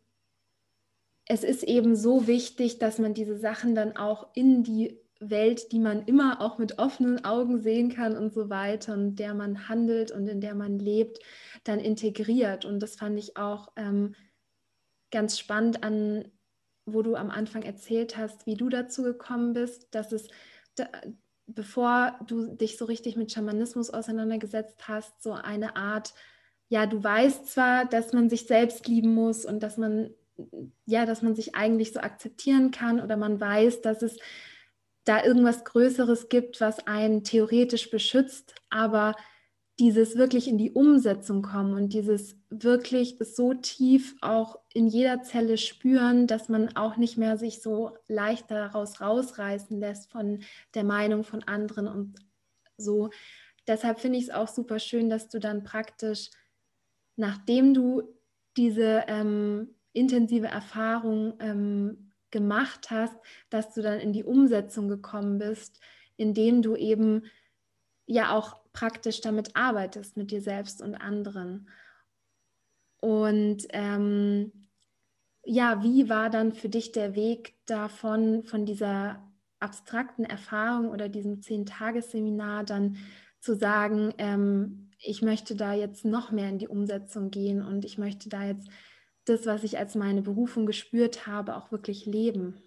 [1.24, 5.80] es ist eben so wichtig, dass man diese Sachen dann auch in die Welt, die
[5.80, 10.10] man immer auch mit offenen Augen sehen kann und so weiter und der man handelt
[10.10, 11.18] und in der man lebt,
[11.64, 12.64] dann integriert.
[12.64, 14.14] Und das fand ich auch ähm,
[15.10, 16.30] ganz spannend an,
[16.86, 20.28] wo du am Anfang erzählt hast, wie du dazu gekommen bist, dass es,
[20.76, 20.88] da,
[21.46, 26.14] bevor du dich so richtig mit Schamanismus auseinandergesetzt hast, so eine Art,
[26.68, 30.10] ja, du weißt zwar, dass man sich selbst lieben muss und dass man,
[30.86, 34.18] ja, dass man sich eigentlich so akzeptieren kann oder man weiß, dass es
[35.08, 39.14] da irgendwas Größeres gibt, was einen theoretisch beschützt, aber
[39.78, 45.56] dieses wirklich in die Umsetzung kommen und dieses wirklich so tief auch in jeder Zelle
[45.56, 50.40] spüren, dass man auch nicht mehr sich so leicht daraus rausreißen lässt von
[50.74, 52.16] der Meinung von anderen und
[52.76, 53.10] so.
[53.68, 56.30] Deshalb finde ich es auch super schön, dass du dann praktisch,
[57.16, 58.02] nachdem du
[58.56, 63.16] diese ähm, intensive Erfahrung ähm, gemacht hast,
[63.50, 65.80] dass du dann in die Umsetzung gekommen bist,
[66.16, 67.24] indem du eben
[68.06, 71.68] ja auch praktisch damit arbeitest, mit dir selbst und anderen.
[73.00, 74.68] Und ähm,
[75.44, 79.22] ja, wie war dann für dich der Weg davon, von dieser
[79.60, 82.96] abstrakten Erfahrung oder diesem Zehn-Tages-Seminar dann
[83.40, 87.98] zu sagen, ähm, ich möchte da jetzt noch mehr in die Umsetzung gehen und ich
[87.98, 88.68] möchte da jetzt
[89.28, 92.62] das, was ich als meine Berufung gespürt habe, auch wirklich leben?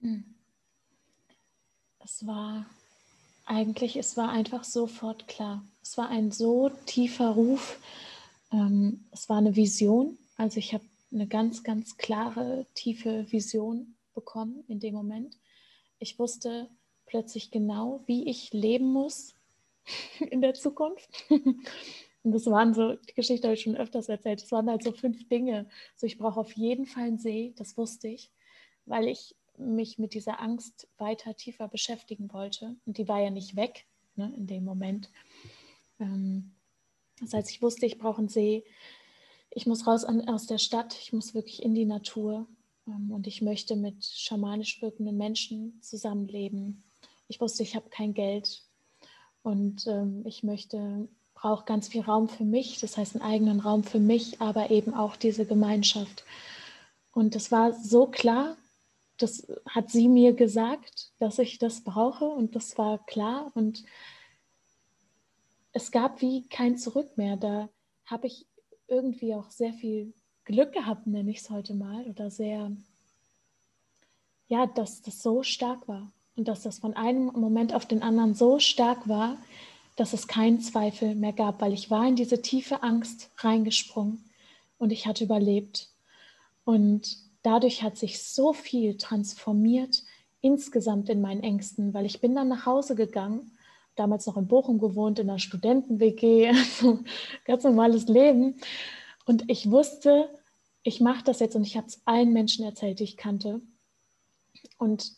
[0.00, 0.24] Hm.
[2.04, 2.66] Es war
[3.44, 5.64] eigentlich, es war einfach sofort klar.
[5.82, 7.80] Es war ein so tiefer Ruf.
[8.52, 10.18] Ähm, es war eine Vision.
[10.36, 15.36] Also ich habe eine ganz, ganz klare, tiefe Vision bekommen in dem Moment.
[15.98, 16.68] Ich wusste
[17.06, 19.34] plötzlich genau, wie ich leben muss
[20.18, 21.08] in der Zukunft.
[22.26, 24.90] Und das waren so, die Geschichte habe ich schon öfters erzählt, das waren halt so
[24.90, 25.68] fünf Dinge.
[25.94, 28.32] So, ich brauche auf jeden Fall einen See, das wusste ich,
[28.84, 32.74] weil ich mich mit dieser Angst weiter tiefer beschäftigen wollte.
[32.84, 33.86] Und die war ja nicht weg
[34.16, 35.08] ne, in dem Moment.
[36.00, 36.50] Ähm,
[37.20, 38.64] das heißt, ich wusste, ich brauche einen See.
[39.50, 42.48] Ich muss raus an, aus der Stadt, ich muss wirklich in die Natur.
[42.88, 46.82] Ähm, und ich möchte mit schamanisch wirkenden Menschen zusammenleben.
[47.28, 48.64] Ich wusste, ich habe kein Geld.
[49.44, 53.84] Und ähm, ich möchte brauche ganz viel Raum für mich, das heißt einen eigenen Raum
[53.84, 56.24] für mich, aber eben auch diese Gemeinschaft.
[57.12, 58.56] Und das war so klar,
[59.18, 63.84] das hat sie mir gesagt, dass ich das brauche und das war klar und
[65.72, 67.36] es gab wie kein Zurück mehr.
[67.36, 67.68] Da
[68.06, 68.46] habe ich
[68.88, 72.72] irgendwie auch sehr viel Glück gehabt, nenne ich es heute mal, oder sehr,
[74.48, 78.34] ja, dass das so stark war und dass das von einem Moment auf den anderen
[78.34, 79.36] so stark war,
[79.96, 84.24] dass es keinen Zweifel mehr gab, weil ich war in diese tiefe Angst reingesprungen
[84.78, 85.88] und ich hatte überlebt.
[86.64, 90.02] Und dadurch hat sich so viel transformiert
[90.40, 93.52] insgesamt in meinen Ängsten, weil ich bin dann nach Hause gegangen,
[93.94, 96.52] damals noch in Bochum gewohnt, in einer Studenten-WG,
[97.44, 98.60] ganz normales Leben.
[99.24, 100.28] Und ich wusste,
[100.82, 103.60] ich mache das jetzt und ich habe es allen Menschen erzählt, die ich kannte.
[104.78, 105.12] Und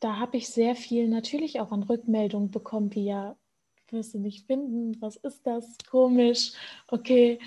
[0.00, 3.36] da habe ich sehr viel natürlich auch an Rückmeldungen bekommen, wie ja,
[3.94, 6.52] wirst du nicht finden, was ist das, komisch,
[6.88, 7.38] okay,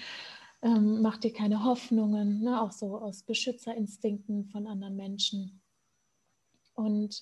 [0.62, 2.62] ähm, mach dir keine Hoffnungen, ne?
[2.62, 5.62] auch so aus Beschützerinstinkten von anderen Menschen.
[6.74, 7.22] Und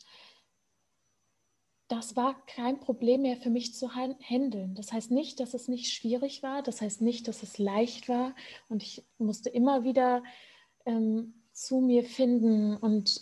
[1.88, 4.73] das war kein Problem mehr für mich zu handeln.
[4.75, 8.35] Das heißt nicht, dass es nicht schwierig war, das heißt nicht, dass es leicht war
[8.69, 10.23] und ich musste immer wieder
[10.85, 13.21] ähm, zu mir finden und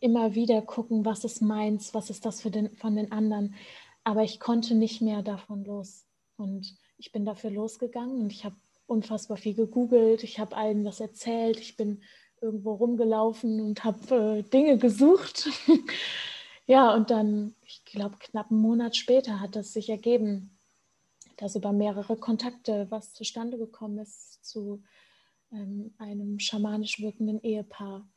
[0.00, 3.54] immer wieder gucken, was ist meins, was ist das für den, von den anderen
[4.08, 6.06] aber ich konnte nicht mehr davon los.
[6.38, 10.98] Und ich bin dafür losgegangen und ich habe unfassbar viel gegoogelt, ich habe allen das
[10.98, 12.00] erzählt, ich bin
[12.40, 15.50] irgendwo rumgelaufen und habe äh, Dinge gesucht.
[16.66, 20.56] ja, und dann, ich glaube, knapp einen Monat später hat das sich ergeben,
[21.36, 24.82] dass über mehrere Kontakte was zustande gekommen ist zu
[25.52, 28.08] ähm, einem schamanisch wirkenden Ehepaar.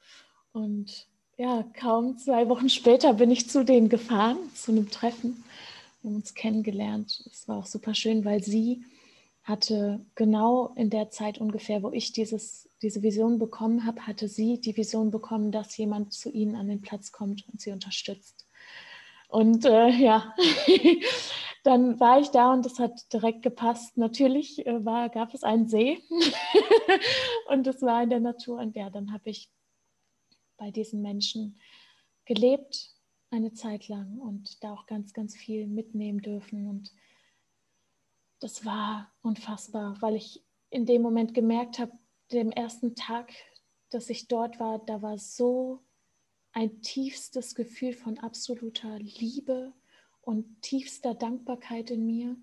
[0.53, 5.43] Und ja, kaum zwei Wochen später bin ich zu denen gefahren, zu einem Treffen.
[6.01, 7.23] Wir haben uns kennengelernt.
[7.31, 8.83] Es war auch super schön, weil sie
[9.43, 14.59] hatte genau in der Zeit ungefähr, wo ich dieses, diese Vision bekommen habe, hatte sie
[14.59, 18.47] die Vision bekommen, dass jemand zu ihnen an den Platz kommt und sie unterstützt.
[19.27, 20.35] Und äh, ja,
[21.63, 23.95] dann war ich da und das hat direkt gepasst.
[23.95, 25.99] Natürlich äh, war, gab es einen See
[27.47, 28.59] und das war in der Natur.
[28.59, 29.51] Und ja, dann habe ich
[30.57, 31.59] bei diesen Menschen
[32.25, 32.91] gelebt
[33.31, 36.67] eine Zeit lang und da auch ganz, ganz viel mitnehmen dürfen.
[36.67, 36.93] Und
[38.39, 41.97] das war unfassbar, weil ich in dem Moment gemerkt habe,
[42.31, 43.31] dem ersten Tag,
[43.89, 45.83] dass ich dort war, da war so
[46.51, 49.73] ein tiefstes Gefühl von absoluter Liebe
[50.21, 52.37] und tiefster Dankbarkeit in mir,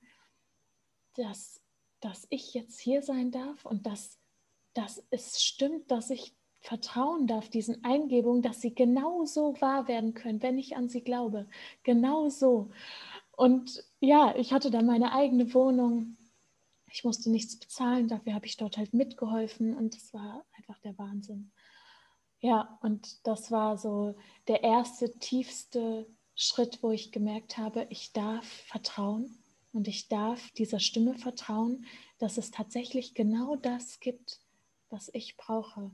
[1.14, 1.60] dass,
[2.00, 4.18] dass ich jetzt hier sein darf und dass,
[4.72, 10.42] dass es stimmt, dass ich vertrauen darf, diesen Eingebungen, dass sie genauso wahr werden können,
[10.42, 11.46] wenn ich an sie glaube.
[11.82, 12.70] Genau so.
[13.36, 16.16] Und ja, ich hatte dann meine eigene Wohnung.
[16.90, 20.96] Ich musste nichts bezahlen, dafür habe ich dort halt mitgeholfen und es war einfach der
[20.98, 21.52] Wahnsinn.
[22.40, 24.14] Ja, und das war so
[24.46, 29.38] der erste, tiefste Schritt, wo ich gemerkt habe, ich darf vertrauen
[29.72, 31.84] und ich darf dieser Stimme vertrauen,
[32.18, 34.40] dass es tatsächlich genau das gibt,
[34.88, 35.90] was ich brauche.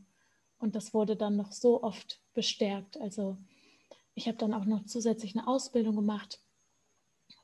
[0.64, 2.96] Und das wurde dann noch so oft bestärkt.
[2.96, 3.37] Also
[4.14, 6.40] ich habe dann auch noch zusätzlich eine Ausbildung gemacht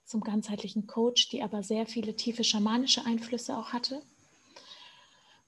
[0.06, 4.00] zum ganzheitlichen Coach, die aber sehr viele tiefe schamanische Einflüsse auch hatte.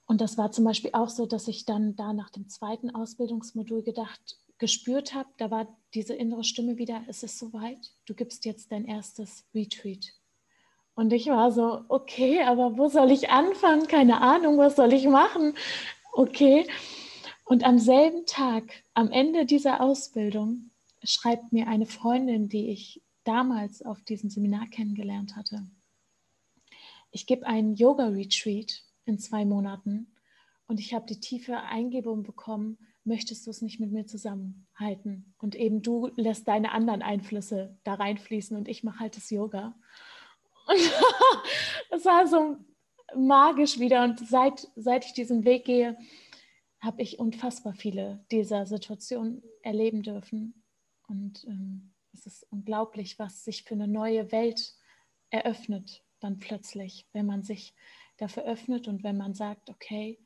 [0.05, 3.81] Und das war zum Beispiel auch so, dass ich dann da nach dem zweiten Ausbildungsmodul
[3.81, 8.71] gedacht, gespürt habe, da war diese innere Stimme wieder, es ist soweit, du gibst jetzt
[8.71, 10.13] dein erstes Retreat.
[10.93, 13.87] Und ich war so, okay, aber wo soll ich anfangen?
[13.87, 15.55] Keine Ahnung, was soll ich machen?
[16.11, 16.67] Okay.
[17.45, 20.71] Und am selben Tag, am Ende dieser Ausbildung,
[21.03, 25.65] schreibt mir eine Freundin, die ich damals auf diesem Seminar kennengelernt hatte.
[27.11, 30.13] Ich gebe einen Yoga-Retreat in zwei Monaten
[30.67, 35.33] und ich habe die tiefe Eingebung bekommen, möchtest du es nicht mit mir zusammenhalten?
[35.37, 39.75] Und eben du lässt deine anderen Einflüsse da reinfließen und ich mache halt das Yoga.
[40.67, 40.79] Und
[41.89, 42.57] das war so
[43.15, 44.03] magisch wieder.
[44.03, 45.97] Und seit, seit ich diesen Weg gehe,
[46.83, 50.63] habe ich unfassbar viele dieser Situationen erleben dürfen.
[51.07, 54.75] Und ähm, es ist unglaublich, was sich für eine neue Welt
[55.29, 57.73] eröffnet dann plötzlich, wenn man sich
[58.17, 60.19] dafür öffnet und wenn man sagt, okay,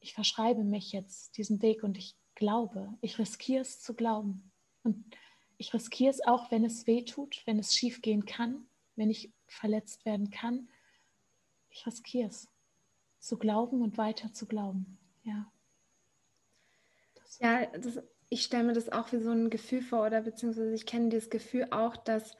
[0.00, 4.52] ich verschreibe mich jetzt diesen Weg und ich glaube, ich riskiere es zu glauben.
[4.84, 5.04] Und
[5.56, 9.32] ich riskiere es auch, wenn es weh tut, wenn es schief gehen kann, wenn ich
[9.46, 10.68] verletzt werden kann.
[11.70, 12.48] Ich riskiere es
[13.18, 14.98] zu glauben und weiter zu glauben.
[15.24, 15.50] Ja.
[17.40, 20.86] Ja, das, ich stelle mir das auch wie so ein Gefühl vor, oder beziehungsweise ich
[20.86, 22.36] kenne das Gefühl auch, dass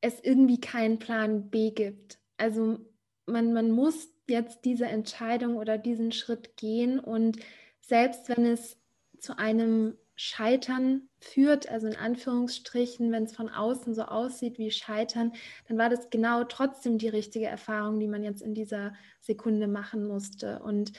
[0.00, 2.18] es irgendwie keinen Plan B gibt.
[2.36, 2.78] Also
[3.26, 7.38] man, man muss jetzt diese Entscheidung oder diesen Schritt gehen und
[7.80, 8.78] selbst wenn es
[9.18, 15.32] zu einem Scheitern führt, also in Anführungsstrichen, wenn es von außen so aussieht wie Scheitern,
[15.68, 20.06] dann war das genau trotzdem die richtige Erfahrung, die man jetzt in dieser Sekunde machen
[20.06, 20.60] musste.
[20.60, 20.92] Und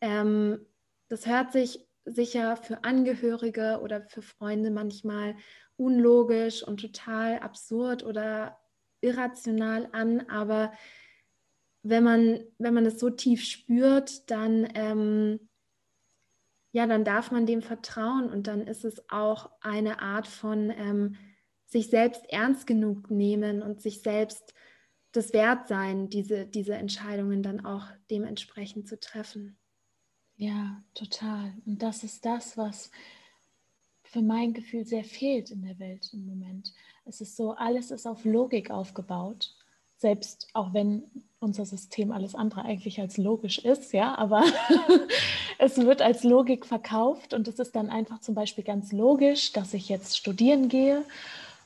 [0.00, 0.64] ähm,
[1.08, 5.36] das hört sich sicher für Angehörige oder für Freunde manchmal
[5.76, 8.58] unlogisch und total absurd oder
[9.00, 10.72] irrational an, aber
[11.82, 15.48] wenn man, wenn man es so tief spürt, dann, ähm,
[16.72, 21.16] ja, dann darf man dem vertrauen und dann ist es auch eine Art von ähm,
[21.66, 24.54] sich selbst ernst genug nehmen und sich selbst
[25.10, 29.58] das wert sein, diese, diese Entscheidungen dann auch dementsprechend zu treffen.
[30.42, 31.52] Ja, total.
[31.66, 32.90] Und das ist das, was
[34.02, 36.72] für mein Gefühl sehr fehlt in der Welt im Moment.
[37.04, 39.54] Es ist so, alles ist auf Logik aufgebaut
[40.02, 41.04] selbst auch wenn
[41.38, 44.44] unser System alles andere eigentlich als logisch ist, ja, aber
[45.58, 49.72] es wird als Logik verkauft und es ist dann einfach zum Beispiel ganz logisch, dass
[49.72, 51.04] ich jetzt studieren gehe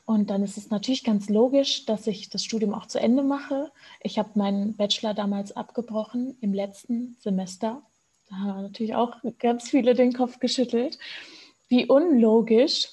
[0.05, 3.73] und dann ist es natürlich ganz logisch, dass ich das Studium auch zu Ende mache.
[4.03, 7.83] Ich habe meinen Bachelor damals abgebrochen im letzten Semester.
[8.29, 10.99] Da haben natürlich auch ganz viele den Kopf geschüttelt.
[11.69, 12.89] Wie unlogisch.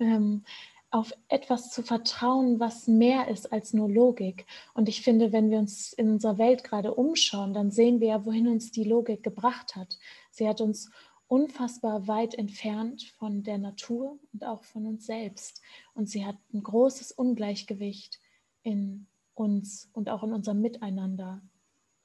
[0.00, 0.44] Ähm,
[0.90, 4.46] auf etwas zu vertrauen, was mehr ist als nur Logik.
[4.72, 8.24] Und ich finde, wenn wir uns in unserer Welt gerade umschauen, dann sehen wir ja,
[8.24, 9.98] wohin uns die Logik gebracht hat.
[10.30, 10.90] Sie hat uns
[11.26, 15.60] unfassbar weit entfernt von der Natur und auch von uns selbst.
[15.92, 18.18] Und sie hat ein großes Ungleichgewicht
[18.62, 21.42] in uns und auch in unserem Miteinander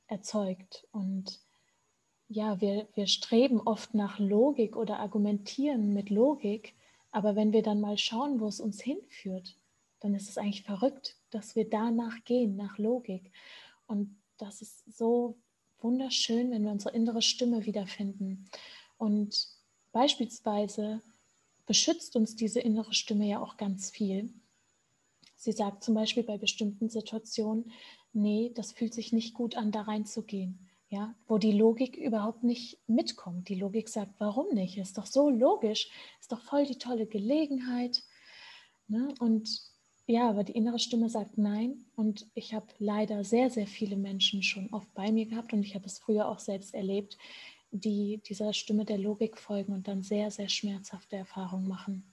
[0.07, 0.86] erzeugt.
[0.91, 1.39] Und
[2.34, 6.74] ja, wir, wir streben oft nach Logik oder argumentieren mit Logik,
[7.12, 9.56] aber wenn wir dann mal schauen, wo es uns hinführt,
[10.00, 13.32] dann ist es eigentlich verrückt, dass wir danach gehen, nach Logik.
[13.86, 15.38] Und das ist so
[15.80, 18.46] wunderschön, wenn wir unsere innere Stimme wiederfinden.
[18.98, 19.48] Und
[19.91, 21.02] beispielsweise
[21.65, 24.34] beschützt uns diese innere Stimme ja auch ganz viel.
[25.36, 27.72] Sie sagt zum Beispiel bei bestimmten Situationen,
[28.12, 32.77] nee, das fühlt sich nicht gut an, da reinzugehen ja, wo die Logik überhaupt nicht
[32.86, 33.49] mitkommt.
[33.49, 34.77] Die Logik sagt, warum nicht?
[34.77, 38.03] Ist doch so logisch, ist doch voll die tolle Gelegenheit.
[38.88, 39.12] Ne?
[39.19, 39.49] Und
[40.06, 41.86] ja, aber die innere Stimme sagt nein.
[41.95, 45.73] Und ich habe leider sehr, sehr viele Menschen schon oft bei mir gehabt und ich
[45.73, 47.17] habe es früher auch selbst erlebt,
[47.71, 52.03] die dieser Stimme der Logik folgen und dann sehr, sehr schmerzhafte Erfahrungen machen.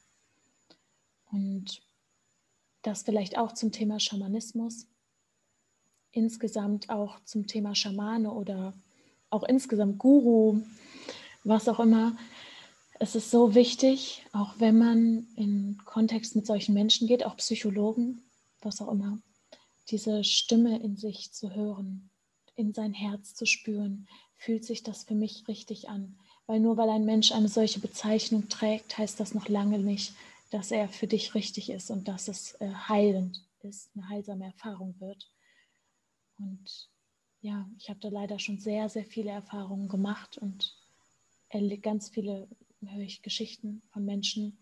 [1.31, 1.83] Und
[2.81, 4.87] das vielleicht auch zum Thema Schamanismus
[6.13, 8.75] insgesamt auch zum Thema Schamane oder
[9.31, 10.63] auch insgesamt Guru,
[11.45, 12.17] was auch immer.
[12.99, 18.23] Es ist so wichtig, auch wenn man in Kontext mit solchen Menschen geht, auch Psychologen,
[18.61, 19.19] was auch immer,
[19.89, 22.11] diese Stimme in sich zu hören,
[22.57, 24.07] in sein Herz zu spüren,
[24.37, 26.17] fühlt sich das für mich richtig an.
[26.47, 30.13] Weil nur weil ein Mensch eine solche Bezeichnung trägt, heißt das noch lange nicht,
[30.51, 34.95] dass er für dich richtig ist und dass es äh, heilend ist, eine heilsame Erfahrung
[34.99, 35.31] wird.
[36.41, 36.89] Und
[37.41, 40.77] ja, ich habe da leider schon sehr, sehr viele Erfahrungen gemacht und
[41.83, 42.49] ganz viele
[42.83, 44.57] höre ich Geschichten von Menschen,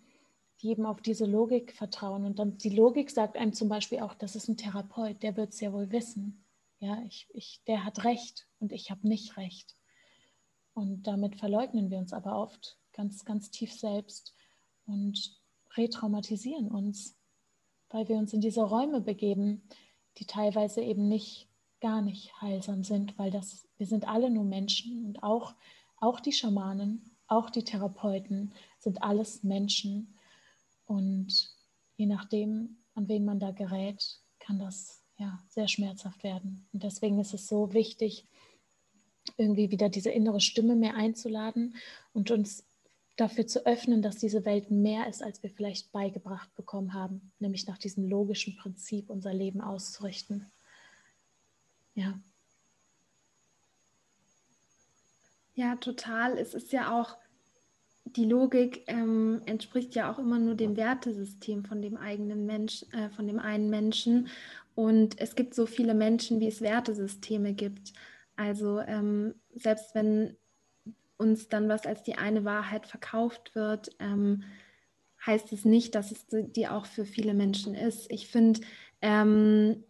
[0.61, 2.24] die eben auf diese Logik vertrauen.
[2.24, 5.53] Und dann die Logik sagt einem zum Beispiel auch, das ist ein Therapeut, der wird
[5.53, 6.45] es ja wohl wissen.
[6.81, 9.76] Ja, ich, ich, der hat recht und ich habe nicht recht.
[10.74, 14.35] Und damit verleugnen wir uns aber oft ganz, ganz tief selbst
[14.87, 15.37] und
[15.76, 17.16] retraumatisieren uns,
[17.91, 19.62] weil wir uns in diese Räume begeben,
[20.18, 21.49] die teilweise eben nicht
[21.81, 25.55] gar nicht heilsam sind, weil das, wir sind alle nur Menschen und auch,
[25.97, 30.14] auch die Schamanen, auch die Therapeuten sind alles Menschen.
[30.87, 31.55] Und
[31.97, 36.66] je nachdem, an wen man da gerät, kann das ja sehr schmerzhaft werden.
[36.72, 38.26] Und deswegen ist es so wichtig,
[39.37, 41.76] irgendwie wieder diese innere Stimme mehr einzuladen
[42.12, 42.64] und uns
[43.16, 47.66] dafür zu öffnen, dass diese Welt mehr ist, als wir vielleicht beigebracht bekommen haben, nämlich
[47.66, 50.47] nach diesem logischen Prinzip unser Leben auszurichten.
[51.99, 52.14] Ja.
[55.55, 56.38] Ja, total.
[56.38, 57.16] Es ist ja auch,
[58.05, 63.11] die Logik ähm, entspricht ja auch immer nur dem Wertesystem von dem eigenen Mensch, äh,
[63.11, 64.28] von dem einen Menschen.
[64.76, 67.92] Und es gibt so viele Menschen, wie es Wertesysteme gibt.
[68.36, 70.36] Also ähm, selbst wenn
[71.16, 74.44] uns dann was als die eine Wahrheit verkauft wird, ähm,
[75.26, 78.09] heißt es nicht, dass es die auch für viele Menschen ist.
[78.12, 78.61] Ich finde
[79.03, 79.82] ähm,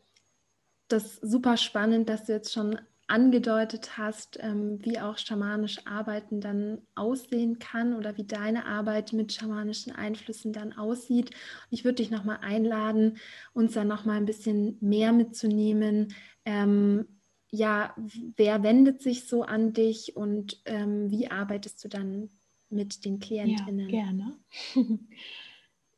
[0.88, 6.82] das super spannend, dass du jetzt schon angedeutet hast, ähm, wie auch schamanisch Arbeiten dann
[6.94, 11.30] aussehen kann oder wie deine Arbeit mit schamanischen Einflüssen dann aussieht.
[11.70, 13.16] Ich würde dich nochmal einladen,
[13.54, 16.14] uns dann nochmal ein bisschen mehr mitzunehmen,
[16.44, 17.06] ähm,
[17.50, 17.94] ja,
[18.36, 22.28] wer wendet sich so an dich und ähm, wie arbeitest du dann
[22.68, 23.88] mit den Klientinnen?
[23.88, 24.36] Ja, gerne.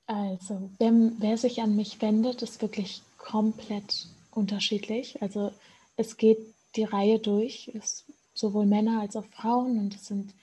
[0.07, 5.20] Also, wer, wer sich an mich wendet, ist wirklich komplett unterschiedlich.
[5.22, 5.53] Also
[5.97, 6.39] es geht
[6.76, 8.05] die Reihe durch, ist
[8.35, 10.35] sowohl Männer als auch Frauen und es sind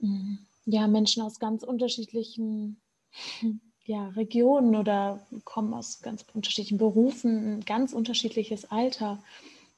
[0.00, 0.36] mm,
[0.66, 2.80] ja Menschen aus ganz unterschiedlichen
[3.84, 9.22] ja, Regionen oder kommen aus ganz unterschiedlichen Berufen, ein ganz unterschiedliches Alter.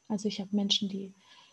[0.09, 1.13] Also ich habe Menschen, die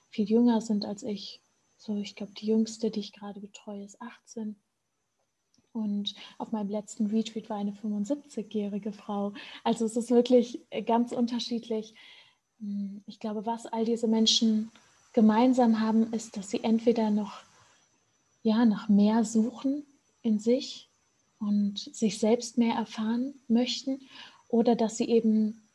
[0.10, 1.42] viel jünger sind als ich.
[1.78, 4.56] So, ich glaube, die jüngste, die ich gerade betreue, ist 18.
[5.76, 9.34] Und auf meinem letzten Retreat war eine 75-jährige Frau.
[9.65, 11.93] Also es ist wirklich ganz unterschiedlich.
[12.59, 14.71] Hm, ich glaube, was all diese Menschen
[15.11, 17.43] gemeinsam haben, ist, dass sie entweder noch
[18.41, 19.86] ja, nach mehr suchen
[20.21, 20.89] in sich
[21.39, 23.99] und sich selbst mehr erfahren möchten
[24.47, 25.67] oder dass sie eben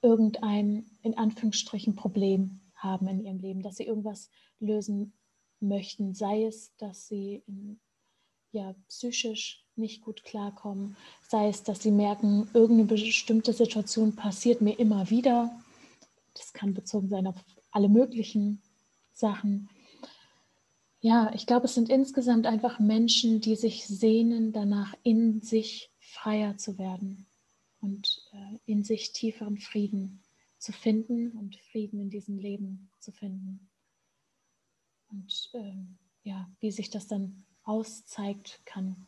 [0.00, 5.12] irgendein, in Anführungsstrichen, Problem haben in ihrem Leben, dass sie irgendwas lösen
[5.60, 7.78] möchten, sei es, dass sie in,
[8.52, 10.96] ja, psychisch nicht gut klarkommen,
[11.28, 15.50] sei es, dass sie merken, irgendeine bestimmte Situation passiert mir immer wieder.
[16.34, 17.36] Das kann bezogen sein auf
[17.70, 18.62] alle möglichen
[19.14, 19.68] Sachen.
[21.00, 26.58] Ja, ich glaube, es sind insgesamt einfach Menschen, die sich sehnen, danach in sich freier
[26.58, 27.26] zu werden
[27.80, 30.22] und äh, in sich tieferen Frieden
[30.58, 33.68] zu finden und Frieden in diesem Leben zu finden.
[35.10, 39.06] Und ähm, ja, wie sich das dann auszeigt, kann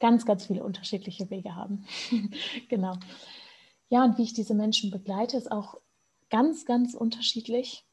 [0.00, 1.86] ganz, ganz viele unterschiedliche Wege haben.
[2.68, 2.94] genau.
[3.88, 5.76] Ja, und wie ich diese Menschen begleite, ist auch
[6.30, 7.84] ganz, ganz unterschiedlich,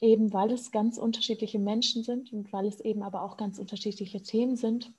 [0.00, 4.22] eben weil es ganz unterschiedliche Menschen sind und weil es eben aber auch ganz unterschiedliche
[4.22, 4.92] Themen sind.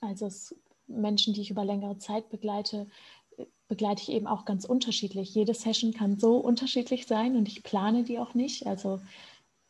[0.00, 0.54] Also
[0.86, 2.86] Menschen, die ich über längere Zeit begleite,
[3.66, 5.34] begleite ich eben auch ganz unterschiedlich.
[5.34, 8.66] Jede Session kann so unterschiedlich sein und ich plane die auch nicht.
[8.66, 9.00] Also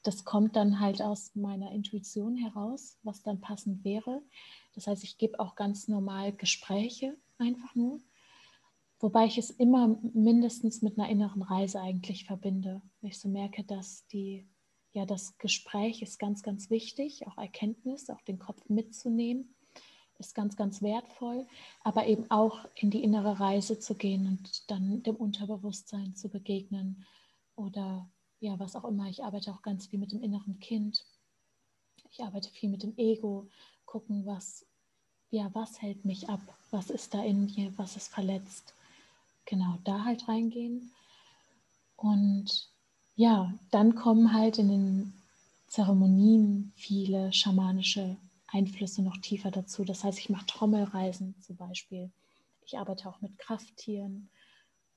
[0.03, 4.22] das kommt dann halt aus meiner Intuition heraus, was dann passend wäre.
[4.74, 8.01] Das heißt, ich gebe auch ganz normal Gespräche einfach nur,
[8.98, 12.82] wobei ich es immer mindestens mit einer inneren Reise eigentlich verbinde.
[13.03, 14.48] Ich so merke, dass die
[14.92, 19.55] ja das Gespräch ist ganz, ganz wichtig, auch Erkenntnis, auch den Kopf mitzunehmen
[20.20, 21.46] ist ganz, ganz wertvoll,
[21.82, 27.07] aber eben auch in die innere Reise zu gehen und dann dem Unterbewusstsein zu begegnen
[27.57, 28.09] oder
[28.41, 29.07] ja, was auch immer.
[29.09, 31.05] Ich arbeite auch ganz viel mit dem inneren Kind.
[32.11, 33.49] Ich arbeite viel mit dem Ego,
[33.84, 34.66] gucken, was,
[35.30, 38.74] ja, was hält mich ab, was ist da in mir, was ist verletzt.
[39.45, 40.93] Genau, da halt reingehen.
[41.97, 42.70] Und
[43.14, 45.12] ja, dann kommen halt in den
[45.66, 48.16] Zeremonien viele schamanische
[48.49, 49.84] Einflüsse noch tiefer dazu.
[49.84, 52.11] Das heißt, ich mache Trommelreisen zum Beispiel.
[52.64, 54.30] Ich arbeite auch mit Krafttieren,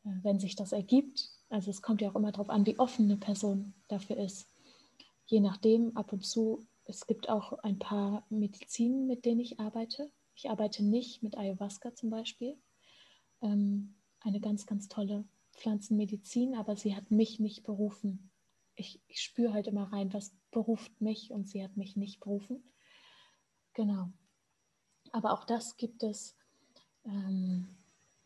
[0.05, 1.29] äh, wenn sich das ergibt.
[1.53, 4.51] Also es kommt ja auch immer darauf an, wie offen eine Person dafür ist.
[5.27, 10.11] Je nachdem, ab und zu, es gibt auch ein paar Medizinen, mit denen ich arbeite.
[10.33, 12.57] Ich arbeite nicht mit Ayahuasca zum Beispiel.
[13.43, 18.31] Ähm, eine ganz, ganz tolle Pflanzenmedizin, aber sie hat mich nicht berufen.
[18.73, 22.63] Ich, ich spüre halt immer rein, was beruft mich und sie hat mich nicht berufen.
[23.75, 24.09] Genau.
[25.11, 26.35] Aber auch das gibt es.
[27.05, 27.77] Ähm,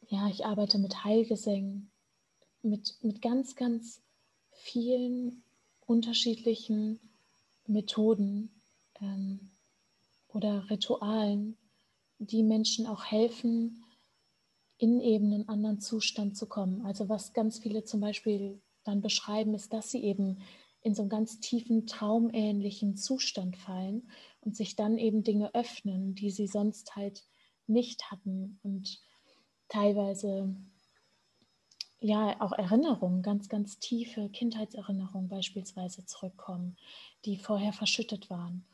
[0.07, 1.91] ja, ich arbeite mit Heilgesängen,
[2.61, 4.01] mit, mit ganz, ganz
[4.51, 5.43] vielen
[5.85, 6.99] unterschiedlichen
[7.65, 8.49] Methoden
[9.01, 9.51] ähm,
[10.27, 11.57] oder Ritualen,
[12.19, 13.83] die Menschen auch helfen,
[14.77, 16.85] in eben einen anderen Zustand zu kommen.
[16.85, 20.39] Also was ganz viele zum Beispiel dann beschreiben, ist, dass sie eben
[20.81, 24.09] in so einen ganz tiefen traumähnlichen Zustand fallen
[24.41, 27.23] und sich dann eben Dinge öffnen, die sie sonst halt
[27.65, 29.01] nicht hatten und
[29.67, 30.55] teilweise
[31.99, 36.77] ja auch Erinnerungen, ganz, ganz tiefe Kindheitserinnerungen beispielsweise zurückkommen,
[37.25, 38.65] die vorher verschüttet waren.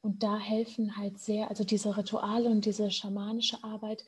[0.00, 4.04] Und da helfen halt sehr, also diese Rituale und diese schamanische Arbeit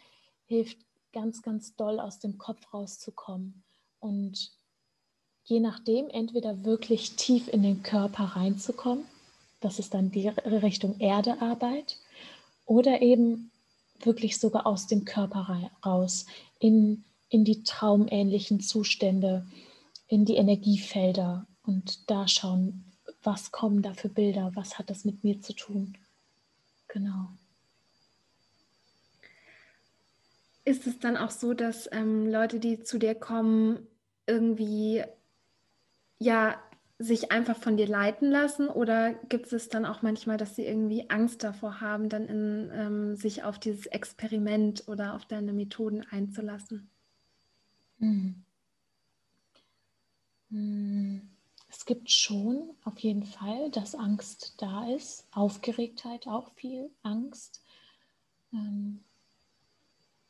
[0.47, 0.79] hilft
[1.13, 3.63] ganz, ganz doll aus dem Kopf rauszukommen
[4.01, 4.51] und
[5.45, 9.05] je nachdem entweder wirklich tief in den Körper reinzukommen,
[9.61, 11.99] das ist dann die Richtung Erdearbeit,
[12.67, 13.51] oder eben
[14.01, 16.27] wirklich sogar aus dem Körper raus
[16.59, 17.05] in,
[17.35, 19.45] in die traumähnlichen Zustände,
[20.07, 22.85] in die Energiefelder und da schauen,
[23.25, 25.99] was kommen da für Bilder, was hat das mit mir zu tun.
[26.87, 27.31] Genau.
[30.65, 33.85] Ist es dann auch so, dass ähm, Leute, die zu dir kommen,
[34.29, 35.03] irgendwie
[36.21, 36.55] ja
[37.01, 41.11] sich einfach von dir leiten lassen oder gibt es dann auch manchmal, dass sie irgendwie
[41.11, 46.94] Angst davor haben, dann in, ähm, sich auf dieses Experiment oder auf deine Methoden einzulassen?
[48.05, 48.45] Hm.
[50.51, 51.31] Hm.
[51.71, 57.63] Es gibt schon auf jeden Fall, dass Angst da ist, Aufgeregtheit auch viel, Angst.
[58.53, 59.03] Ähm,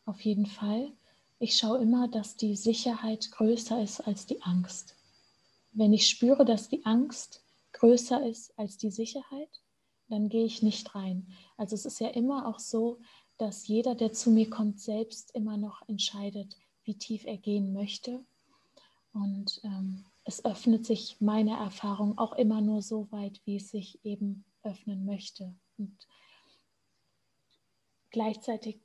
[0.07, 0.93] auf jeden Fall.
[1.41, 4.95] Ich schaue immer, dass die Sicherheit größer ist als die Angst.
[5.73, 9.51] Wenn ich spüre, dass die Angst größer ist als die Sicherheit,
[10.09, 11.27] dann gehe ich nicht rein.
[11.57, 13.01] Also es ist ja immer auch so,
[13.37, 18.25] dass jeder, der zu mir kommt, selbst immer noch entscheidet, wie tief er gehen möchte.
[19.13, 24.05] Und ähm, es öffnet sich meine Erfahrung auch immer nur so weit, wie es sich
[24.05, 25.55] eben öffnen möchte.
[25.79, 25.97] Und
[28.11, 28.79] gleichzeitig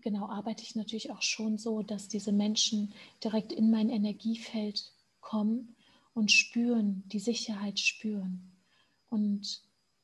[0.00, 2.92] genau arbeite ich natürlich auch schon so, dass diese Menschen
[3.22, 5.74] direkt in mein Energiefeld kommen
[6.14, 8.52] und spüren, die Sicherheit spüren.
[9.08, 9.62] Und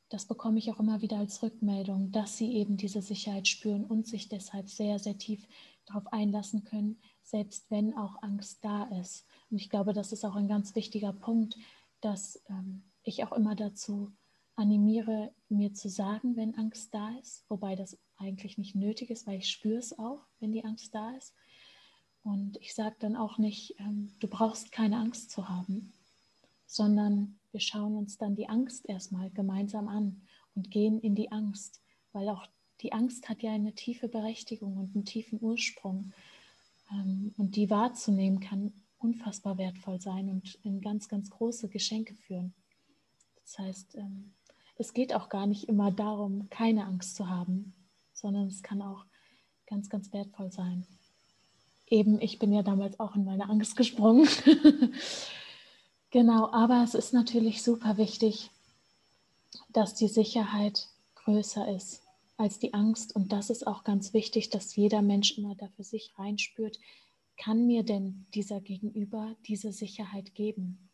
[0.08, 4.08] das bekomme ich auch immer wieder als Rückmeldung, dass sie eben diese Sicherheit spüren und
[4.08, 5.46] sich deshalb sehr, sehr tief
[5.90, 9.26] darauf einlassen können, selbst wenn auch Angst da ist.
[9.50, 11.56] Und ich glaube, das ist auch ein ganz wichtiger Punkt,
[12.00, 14.12] dass ähm, ich auch immer dazu
[14.56, 19.38] animiere, mir zu sagen, wenn Angst da ist, wobei das eigentlich nicht nötig ist, weil
[19.38, 21.34] ich spüre es auch, wenn die Angst da ist.
[22.22, 25.92] Und ich sage dann auch nicht, ähm, du brauchst keine Angst zu haben,
[26.66, 30.22] sondern wir schauen uns dann die Angst erstmal gemeinsam an
[30.54, 31.80] und gehen in die Angst,
[32.12, 32.46] weil auch
[32.80, 36.12] die Angst hat ja eine tiefe Berechtigung und einen tiefen Ursprung.
[36.90, 42.54] Ähm, und die wahrzunehmen kann unfassbar wertvoll sein und in ganz, ganz große Geschenke führen.
[43.42, 44.32] Das heißt, ähm,
[44.76, 47.74] es geht auch gar nicht immer darum, keine Angst zu haben,
[48.12, 49.04] sondern es kann auch
[49.66, 50.86] ganz, ganz wertvoll sein.
[51.86, 54.28] Eben, ich bin ja damals auch in meine Angst gesprungen.
[56.10, 58.50] genau, aber es ist natürlich super wichtig,
[59.70, 62.02] dass die Sicherheit größer ist
[62.40, 63.14] als die Angst.
[63.14, 66.78] Und das ist auch ganz wichtig, dass jeder Mensch immer da für sich reinspürt,
[67.36, 70.90] kann mir denn dieser Gegenüber diese Sicherheit geben?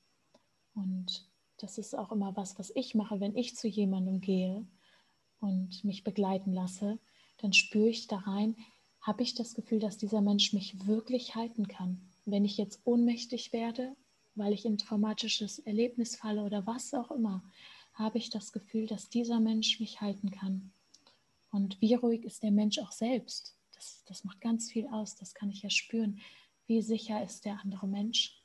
[0.74, 1.28] Und
[1.58, 4.66] das ist auch immer was, was ich mache, wenn ich zu jemandem gehe
[5.40, 6.98] und mich begleiten lasse,
[7.38, 8.56] dann spüre ich da rein,
[9.00, 12.00] habe ich das Gefühl, dass dieser Mensch mich wirklich halten kann.
[12.24, 13.94] Wenn ich jetzt ohnmächtig werde,
[14.34, 17.42] weil ich in ein traumatisches Erlebnis falle oder was auch immer,
[17.94, 20.72] habe ich das Gefühl, dass dieser Mensch mich halten kann.
[21.56, 23.56] Und wie ruhig ist der Mensch auch selbst?
[23.72, 26.20] Das, das macht ganz viel aus, das kann ich ja spüren.
[26.66, 28.42] Wie sicher ist der andere Mensch?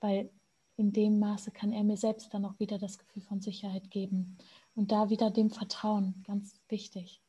[0.00, 0.30] Weil
[0.76, 4.36] in dem Maße kann er mir selbst dann auch wieder das Gefühl von Sicherheit geben.
[4.74, 7.22] Und da wieder dem Vertrauen, ganz wichtig.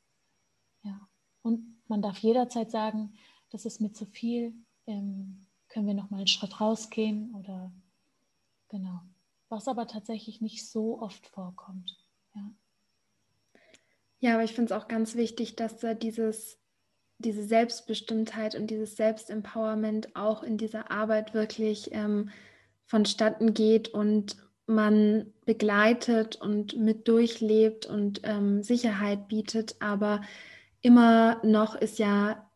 [0.84, 1.07] Ja.
[1.41, 3.13] Und man darf jederzeit sagen,
[3.49, 4.53] das ist mir zu viel,
[4.88, 7.71] ähm, können wir noch mal einen Schritt rausgehen oder
[8.67, 8.99] genau.
[9.47, 11.97] Was aber tatsächlich nicht so oft vorkommt.
[12.36, 12.51] Ja.
[14.24, 16.57] Ja, aber ich finde es auch ganz wichtig, dass da dieses,
[17.17, 22.30] diese Selbstbestimmtheit und dieses Selbstempowerment auch in dieser Arbeit wirklich ähm,
[22.86, 29.76] vonstatten geht und man begleitet und mit durchlebt und ähm, Sicherheit bietet.
[29.82, 30.21] Aber
[30.80, 32.49] immer noch ist ja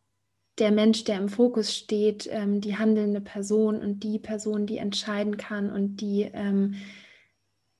[0.58, 5.36] der Mensch, der im Fokus steht, ähm, die handelnde Person und die Person, die entscheiden
[5.36, 6.76] kann und die, ähm,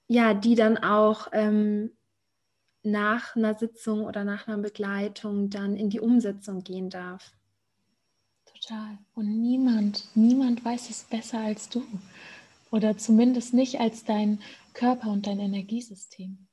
[0.08, 1.92] ja, die dann auch ähm,
[2.82, 7.32] nach einer Sitzung oder nach einer Begleitung dann in die Umsetzung gehen darf.
[8.44, 8.98] Total.
[9.14, 11.84] Und niemand, niemand weiß es besser als du.
[12.70, 14.40] Oder zumindest nicht als dein
[14.74, 16.46] Körper und dein Energiesystem.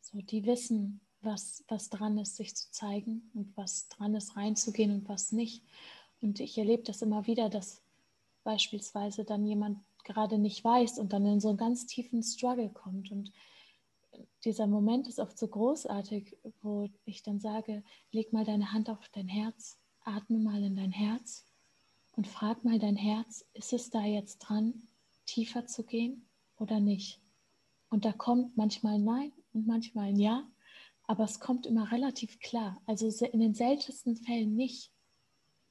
[0.00, 4.92] So, die wissen, was, was dran ist, sich zu zeigen und was dran ist, reinzugehen
[4.92, 5.64] und was nicht.
[6.20, 7.82] Und ich erlebe das immer wieder, dass
[8.42, 13.10] beispielsweise dann jemand gerade nicht weiß und dann in so einen ganz tiefen Struggle kommt.
[13.10, 13.32] Und
[14.44, 19.08] dieser Moment ist oft so großartig, wo ich dann sage, leg mal deine Hand auf
[19.10, 21.44] dein Herz, atme mal in dein Herz
[22.16, 24.88] und frag mal dein Herz, ist es da jetzt dran,
[25.26, 27.20] tiefer zu gehen oder nicht?
[27.88, 30.46] Und da kommt manchmal Nein und manchmal ein Ja,
[31.06, 32.80] aber es kommt immer relativ klar.
[32.86, 34.90] Also in den seltensten Fällen nicht,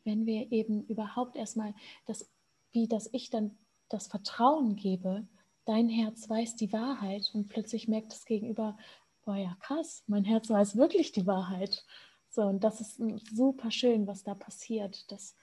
[0.04, 1.74] wenn wir eben überhaupt erstmal
[2.06, 2.30] das,
[2.72, 3.58] wie dass ich dann
[3.90, 5.28] das Vertrauen gebe,
[5.66, 8.78] dein Herz weiß die Wahrheit und plötzlich merkt das Gegenüber,
[9.26, 11.86] boah ja krass, mein Herz weiß wirklich die Wahrheit.
[12.30, 13.02] So, und das ist
[13.34, 15.36] super schön, was da passiert, dass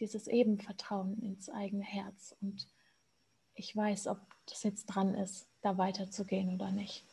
[0.00, 2.66] dieses Ebenvertrauen ins eigene Herz und
[3.54, 7.04] ich weiß, ob das jetzt dran ist, da weiterzugehen oder nicht.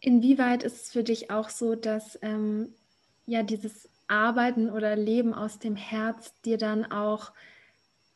[0.00, 2.72] Inwieweit ist es für dich auch so, dass ähm,
[3.26, 7.32] ja dieses Arbeiten oder Leben aus dem Herz dir dann auch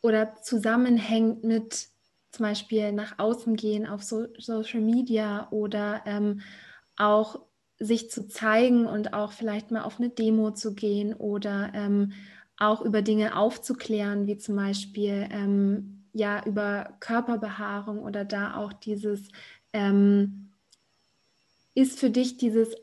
[0.02, 1.88] oder zusammenhängt mit
[2.30, 6.40] zum Beispiel nach außen gehen auf so Social Media oder ähm,
[6.96, 7.40] auch
[7.78, 12.12] sich zu zeigen und auch vielleicht mal auf eine Demo zu gehen oder ähm,
[12.58, 19.28] auch über Dinge aufzuklären, wie zum Beispiel ähm, ja über Körperbehaarung oder da auch dieses
[19.72, 20.50] ähm,
[21.74, 22.74] ist für dich dieses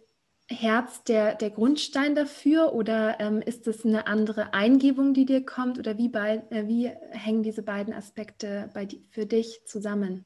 [0.50, 5.78] Herz der, der Grundstein dafür oder ähm, ist es eine andere Eingebung, die dir kommt
[5.78, 10.24] oder wie, bei, äh, wie hängen diese beiden Aspekte bei, für dich zusammen?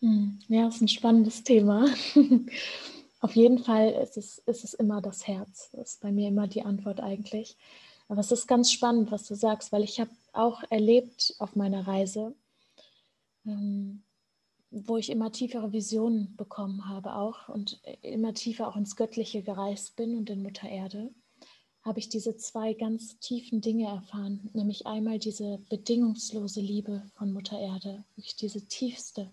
[0.00, 1.86] Hm, ja, ist ein spannendes Thema.
[3.20, 5.70] Auf jeden Fall ist es, ist es immer das Herz.
[5.72, 7.56] Das ist bei mir immer die Antwort eigentlich.
[8.06, 11.86] Aber es ist ganz spannend, was du sagst, weil ich habe auch erlebt auf meiner
[11.86, 12.34] Reise,
[13.44, 14.04] ähm,
[14.70, 19.96] wo ich immer tiefere Visionen bekommen habe auch und immer tiefer auch ins Göttliche gereist
[19.96, 21.10] bin und in Mutter Erde,
[21.82, 27.58] habe ich diese zwei ganz tiefen Dinge erfahren, nämlich einmal diese bedingungslose Liebe von Mutter
[27.58, 29.30] Erde, wirklich diese tiefste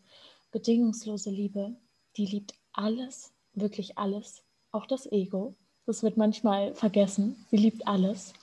[0.51, 1.75] bedingungslose Liebe,
[2.15, 5.53] die liebt alles, wirklich alles, auch das Ego.
[5.85, 7.45] Das wird manchmal vergessen.
[7.51, 8.33] Sie liebt alles.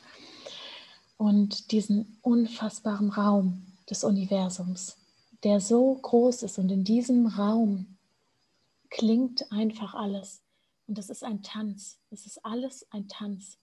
[1.16, 4.98] Und diesen unfassbaren Raum des Universums,
[5.44, 7.98] der so groß ist und in diesem Raum
[8.90, 10.42] klingt einfach alles.
[10.86, 11.98] Und das ist ein Tanz.
[12.10, 13.58] Es ist alles ein Tanz.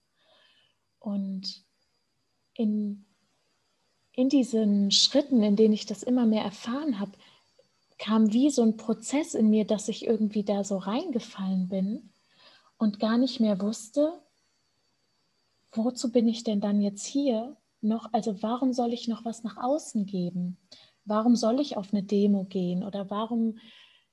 [0.98, 1.64] Und
[2.54, 3.06] in,
[4.12, 7.12] in diesen Schritten, in denen ich das immer mehr erfahren habe,
[7.98, 12.10] kam wie so ein Prozess in mir, dass ich irgendwie da so reingefallen bin
[12.78, 14.20] und gar nicht mehr wusste,
[15.72, 18.12] wozu bin ich denn dann jetzt hier noch?
[18.12, 20.56] Also warum soll ich noch was nach außen geben?
[21.10, 23.58] Warum soll ich auf eine Demo gehen oder warum,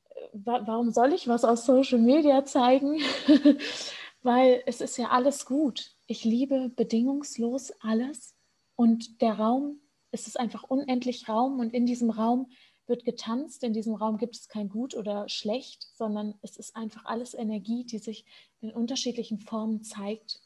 [0.09, 2.99] äh, warum soll ich was aus Social Media zeigen?
[4.23, 5.91] Weil es ist ja alles gut.
[6.07, 8.35] Ich liebe bedingungslos alles
[8.75, 9.79] und der Raum,
[10.11, 12.49] es ist einfach unendlich Raum und in diesem Raum
[12.87, 13.63] wird getanzt.
[13.63, 17.85] In diesem Raum gibt es kein Gut oder Schlecht, sondern es ist einfach alles Energie,
[17.85, 18.25] die sich
[18.59, 20.41] in unterschiedlichen Formen zeigt.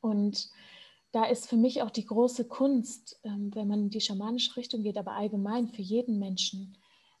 [0.00, 0.50] Und
[1.12, 4.82] da ist für mich auch die große Kunst, ähm, wenn man in die schamanische Richtung
[4.82, 6.76] geht, aber allgemein für jeden Menschen,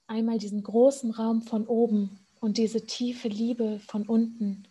[0.06, 4.68] einmal diesen großen Raum von oben und diese tiefe Liebe von unten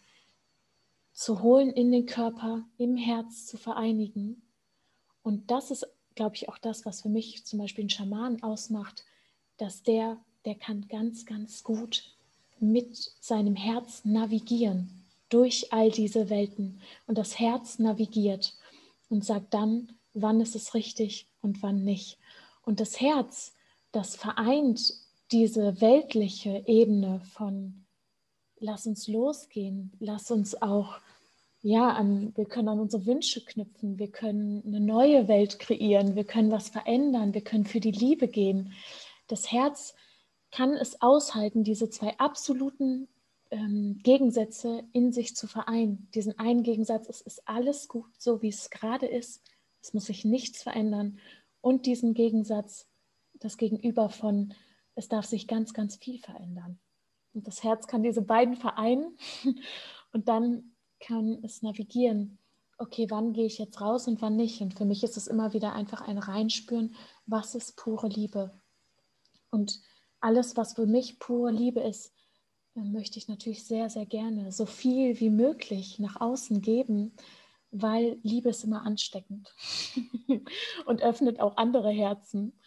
[1.13, 4.41] zu holen in den Körper, im Herz zu vereinigen.
[5.23, 9.03] Und das ist, glaube ich, auch das, was für mich zum Beispiel einen Schaman ausmacht,
[9.57, 12.03] dass der, der kann ganz, ganz gut
[12.59, 16.81] mit seinem Herz navigieren durch all diese Welten.
[17.07, 18.53] Und das Herz navigiert
[19.09, 22.17] und sagt dann, wann ist es richtig und wann nicht.
[22.63, 23.53] Und das Herz,
[23.91, 24.93] das vereint
[25.31, 27.85] diese weltliche Ebene von
[28.57, 30.99] lass uns losgehen, lass uns auch
[31.61, 36.23] ja, an, wir können an unsere Wünsche knüpfen, wir können eine neue Welt kreieren, wir
[36.23, 38.73] können was verändern, wir können für die Liebe gehen.
[39.27, 39.95] Das Herz
[40.51, 43.07] kann es aushalten, diese zwei absoluten
[43.51, 46.09] ähm, Gegensätze in sich zu vereinen.
[46.13, 49.43] Diesen einen Gegensatz, es ist alles gut, so wie es gerade ist.
[49.81, 51.19] Es muss sich nichts verändern.
[51.61, 52.87] Und diesen Gegensatz,
[53.33, 54.53] das Gegenüber von,
[54.95, 56.79] es darf sich ganz, ganz viel verändern.
[57.33, 59.17] Und das Herz kann diese beiden vereinen
[60.11, 62.39] und dann kann es navigieren.
[62.77, 64.61] Okay, wann gehe ich jetzt raus und wann nicht?
[64.61, 68.59] Und für mich ist es immer wieder einfach ein Reinspüren, was ist pure Liebe.
[69.49, 69.81] Und
[70.19, 72.14] alles, was für mich pure Liebe ist,
[72.83, 77.13] möchte ich natürlich sehr, sehr gerne so viel wie möglich nach außen geben,
[77.71, 79.53] weil Liebe ist immer ansteckend
[80.85, 82.59] und öffnet auch andere Herzen.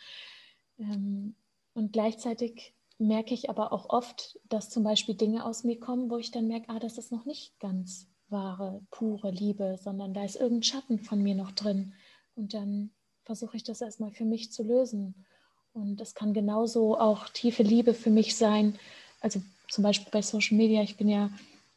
[0.79, 1.35] Ähm,
[1.75, 6.19] und gleichzeitig merke ich aber auch oft, dass zum Beispiel Dinge aus mir kommen, wo
[6.19, 10.37] ich dann merke, ah, das ist noch nicht ganz wahre, pure Liebe, sondern da ist
[10.37, 11.95] irgendein Schatten von mir noch drin.
[12.35, 12.91] Und dann
[13.25, 15.27] versuche ich das erstmal für mich zu lösen.
[15.73, 18.79] Und es kann genauso auch tiefe Liebe für mich sein.
[19.21, 21.31] Also zum Beispiel bei Social Media, ich bin ja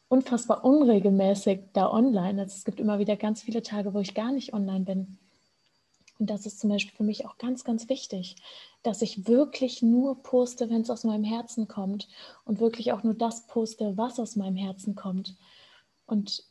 [0.08, 2.42] unfassbar unregelmäßig da online.
[2.42, 5.18] Also es gibt immer wieder ganz viele Tage, wo ich gar nicht online bin.
[6.18, 8.36] Und das ist zum Beispiel für mich auch ganz, ganz wichtig,
[8.82, 12.08] dass ich wirklich nur poste, wenn es aus meinem Herzen kommt
[12.44, 15.34] und wirklich auch nur das poste, was aus meinem Herzen kommt.
[16.06, 16.44] Und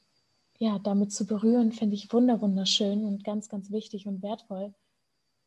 [0.57, 4.73] ja, damit zu berühren, finde ich wunderschön und ganz, ganz wichtig und wertvoll.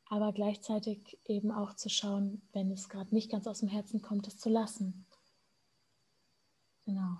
[0.09, 4.27] Aber gleichzeitig eben auch zu schauen, wenn es gerade nicht ganz aus dem Herzen kommt,
[4.27, 5.05] es zu lassen.
[6.87, 7.19] Genau.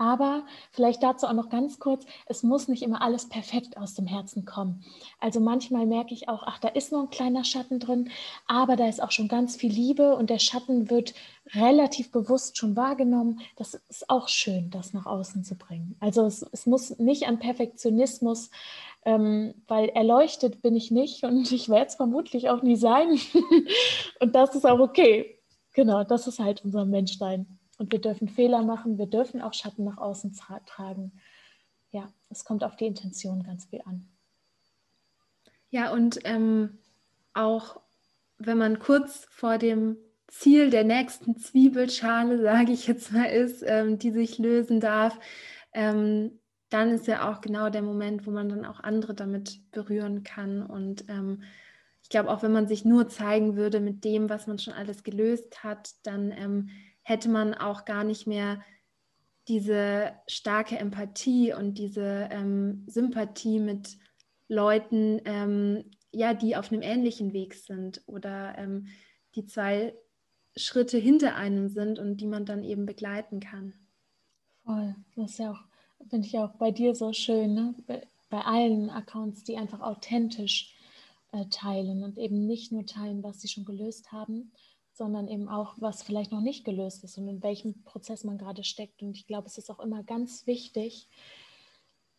[0.00, 4.06] Aber vielleicht dazu auch noch ganz kurz, es muss nicht immer alles perfekt aus dem
[4.06, 4.82] Herzen kommen.
[5.18, 8.08] Also manchmal merke ich auch, ach, da ist noch ein kleiner Schatten drin,
[8.46, 11.12] aber da ist auch schon ganz viel Liebe und der Schatten wird
[11.52, 13.40] relativ bewusst schon wahrgenommen.
[13.56, 15.96] Das ist auch schön, das nach außen zu bringen.
[16.00, 18.50] Also es, es muss nicht an Perfektionismus,
[19.04, 23.20] ähm, weil erleuchtet bin ich nicht und ich werde es vermutlich auch nie sein.
[24.20, 25.36] und das ist auch okay.
[25.74, 27.59] Genau, das ist halt unser Menschsein.
[27.80, 31.12] Und wir dürfen Fehler machen, wir dürfen auch Schatten nach außen tra tragen.
[31.90, 34.06] Ja, es kommt auf die Intention ganz viel an.
[35.70, 36.78] Ja, und ähm,
[37.32, 37.80] auch
[38.36, 39.96] wenn man kurz vor dem
[40.28, 45.18] Ziel der nächsten Zwiebelschale, sage ich jetzt mal, ist, ähm, die sich lösen darf,
[45.72, 50.22] ähm, dann ist ja auch genau der Moment, wo man dann auch andere damit berühren
[50.22, 50.62] kann.
[50.62, 51.44] Und ähm,
[52.02, 55.02] ich glaube, auch wenn man sich nur zeigen würde mit dem, was man schon alles
[55.02, 56.68] gelöst hat, dann ähm,
[57.02, 58.60] hätte man auch gar nicht mehr
[59.48, 63.98] diese starke Empathie und diese ähm, Sympathie mit
[64.48, 68.88] Leuten, ähm, ja, die auf einem ähnlichen Weg sind oder ähm,
[69.34, 69.94] die zwei
[70.56, 73.74] Schritte hinter einem sind und die man dann eben begleiten kann.
[74.64, 75.60] Voll, das ist ja auch,
[76.08, 77.74] finde ich auch bei dir so schön, ne?
[77.86, 80.74] bei, allen Accounts, die einfach authentisch
[81.32, 84.52] äh, teilen und eben nicht nur teilen, was sie schon gelöst haben,
[84.92, 88.64] sondern eben auch, was vielleicht noch nicht gelöst ist und in welchem Prozess man gerade
[88.64, 89.02] steckt.
[89.02, 91.08] Und ich glaube, es ist auch immer ganz wichtig,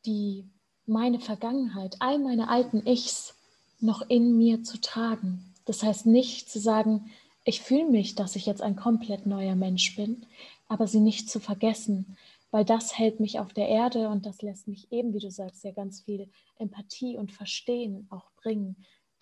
[0.05, 0.45] die
[0.86, 3.36] meine Vergangenheit, all meine alten Ichs
[3.80, 5.53] noch in mir zu tragen.
[5.65, 7.11] Das heißt nicht zu sagen,
[7.43, 10.26] ich fühle mich, dass ich jetzt ein komplett neuer Mensch bin,
[10.67, 12.17] aber sie nicht zu vergessen,
[12.51, 15.63] weil das hält mich auf der Erde und das lässt mich eben, wie du sagst,
[15.63, 18.76] ja ganz viel Empathie und Verstehen auch bringen,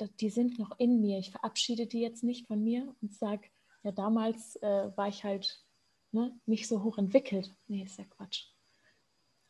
[0.08, 1.20] die sind noch in mir.
[1.20, 3.50] Ich verabschiede die jetzt nicht von mir und sage,
[3.84, 5.64] ja, damals äh, war ich halt
[6.12, 7.56] ne, nicht so hoch entwickelt.
[7.68, 8.46] Nee, ist ja Quatsch.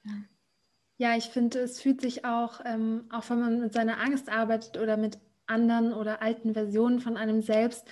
[0.04, 0.12] Ja.
[1.02, 4.78] Ja, ich finde, es fühlt sich auch, ähm, auch wenn man mit seiner Angst arbeitet
[4.78, 7.88] oder mit anderen oder alten Versionen von einem selbst,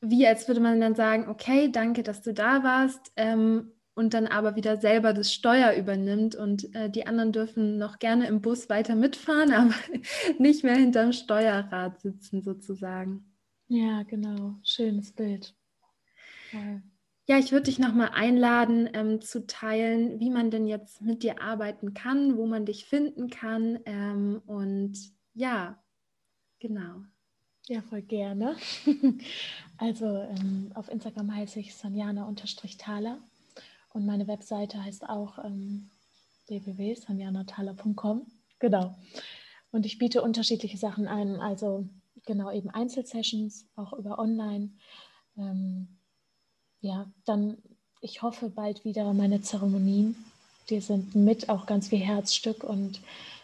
[0.00, 4.28] wie als würde man dann sagen, okay, danke, dass du da warst, ähm, und dann
[4.28, 8.68] aber wieder selber das Steuer übernimmt und äh, die anderen dürfen noch gerne im Bus
[8.68, 9.74] weiter mitfahren, aber
[10.38, 13.34] nicht mehr hinterm Steuerrad sitzen sozusagen.
[13.66, 14.54] Ja, genau.
[14.62, 15.52] Schönes Bild.
[16.52, 16.80] Ja,
[17.26, 21.42] ja ich würde dich nochmal einladen ähm, zu teilen, wie man denn jetzt mit dir
[21.42, 24.96] arbeiten kann, wo man dich finden kann ähm, und
[25.34, 25.82] ja,
[26.60, 27.02] genau.
[27.66, 28.56] Ja, voll gerne.
[29.80, 33.18] Also ähm, auf Instagram heiße ich Sanjana-Thaler
[33.92, 35.90] und meine Webseite heißt auch ähm,
[36.48, 38.26] www.sanjanathaler.com.
[38.58, 38.94] Genau.
[39.70, 41.88] Und ich biete unterschiedliche Sachen ein, also
[42.26, 44.70] genau eben Einzelsessions, auch über Online.
[45.36, 45.88] Ähm,
[46.80, 47.58] ja, dann,
[48.00, 50.16] ich hoffe bald wieder meine Zeremonien.
[50.70, 53.00] Die sind mit auch ganz viel Herzstück und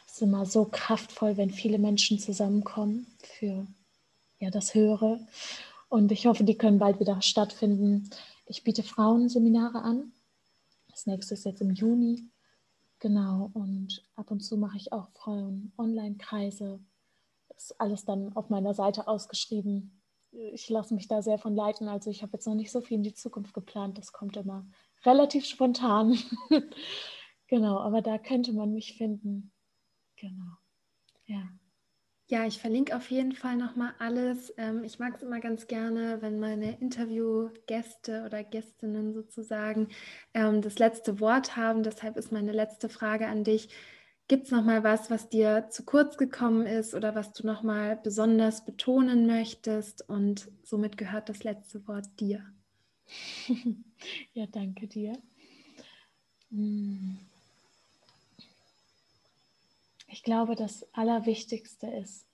[0.07, 3.66] es ist immer so kraftvoll, wenn viele Menschen zusammenkommen für
[4.38, 5.20] ja, das Höhere.
[5.88, 8.11] Und ich hoffe, die können bald wieder stattfinden.
[8.47, 10.12] Ich biete Frauenseminare an,
[10.95, 12.30] das nächste ist jetzt im Juni.
[13.01, 16.80] Genau, und ab und zu mache ich auch Frauen-Online-Kreise.
[17.49, 20.01] Das ist alles dann auf meiner Seite ausgeschrieben.
[20.30, 21.88] Ich lasse mich da sehr von leiten.
[21.88, 23.99] Also ich habe jetzt noch nicht so viel in die Zukunft geplant.
[23.99, 24.66] Das kommt immer
[25.05, 26.16] relativ spontan.
[27.49, 29.53] genau, aber da könnte man mich finden.
[30.16, 30.57] Genau.
[31.26, 31.49] Ja.
[32.26, 34.52] Ja, ich verlinke auf jeden Fall nochmal alles.
[34.56, 39.88] Ähm, ich mag es immer ganz gerne, wenn meine Interviewgäste oder Gästinnen sozusagen
[40.32, 41.82] ähm, das letzte Wort haben.
[41.82, 43.68] Deshalb ist meine letzte Frage an dich.
[44.26, 48.64] Gibt es nochmal was, was dir zu kurz gekommen ist oder was du nochmal besonders
[48.64, 50.08] betonen möchtest?
[50.08, 52.42] Und somit gehört das letzte Wort dir.
[54.32, 55.18] ja, danke dir.
[56.50, 57.18] Hm.
[60.14, 62.24] Ich glaube, das Allerwichtigste ist,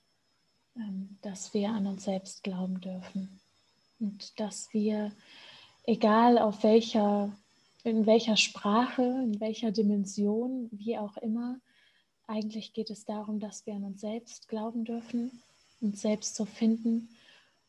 [0.76, 3.40] ähm, dass wir an uns selbst glauben dürfen
[3.98, 5.12] und dass wir,
[5.84, 7.34] egal auf welcher
[7.82, 11.58] in welcher Sprache, in welcher Dimension, wie auch immer.
[12.26, 15.42] Eigentlich geht es darum, dass wir an uns selbst glauben dürfen,
[15.80, 17.08] uns selbst zu finden.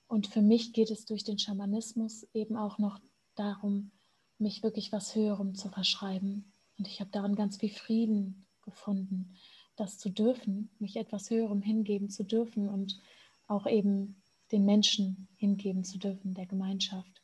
[0.09, 2.99] Und für mich geht es durch den Schamanismus eben auch noch
[3.35, 3.91] darum,
[4.39, 6.51] mich wirklich was Höherem zu verschreiben.
[6.77, 9.37] Und ich habe darin ganz viel Frieden gefunden,
[9.81, 12.99] das zu dürfen, mich etwas Höherem hingeben zu dürfen und
[13.47, 14.21] auch eben
[14.51, 17.21] den Menschen hingeben zu dürfen, der Gemeinschaft.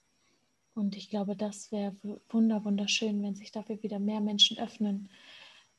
[0.74, 1.96] Und ich glaube, das wäre
[2.30, 5.10] wunder, wunderschön, wenn sich dafür wieder mehr Menschen öffnen,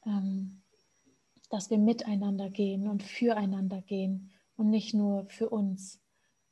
[0.06, 0.62] ähm,
[1.50, 6.00] dass wir miteinander gehen und füreinander gehen und nicht nur für uns.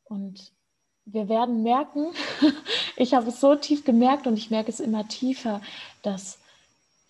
[0.04, 0.52] Und
[1.04, 2.06] wir werden merken,
[2.96, 5.60] ich habe es so tief gemerkt und ich merke es immer tiefer,
[6.02, 6.40] dass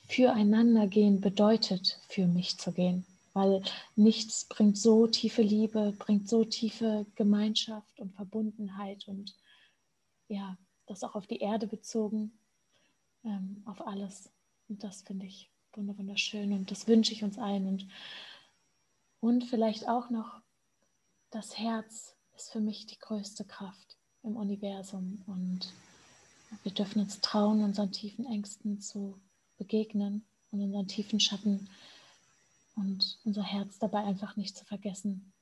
[0.07, 3.05] füreinander gehen bedeutet, für mich zu gehen.
[3.33, 3.63] Weil
[3.97, 9.37] nichts bringt so tiefe Liebe, bringt so tiefe Gemeinschaft und Verbundenheit und
[10.29, 12.33] ja, das auch auf die Erde bezogen,
[13.25, 14.31] ähm, auf alles.
[14.69, 17.67] Und das finde ich wunderschön und das wünsche ich uns allen.
[17.67, 17.87] Und,
[19.21, 20.41] und vielleicht auch noch,
[21.31, 25.73] das Herz ist für mich die größte Kraft im Universum und
[26.63, 29.21] wir dürfen uns trauen, unseren tiefen Ängsten zu
[29.57, 31.69] begegnen und unseren tiefen Schatten
[32.77, 35.33] und unser Herz dabei einfach nicht zu vergessen.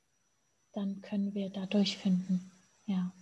[0.72, 2.50] Dann können wir da durchfinden.
[2.86, 3.12] Ja.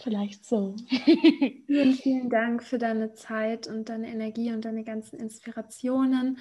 [0.00, 0.74] Vielleicht so.
[1.66, 6.38] vielen, vielen Dank für deine Zeit und deine Energie und deine ganzen Inspirationen.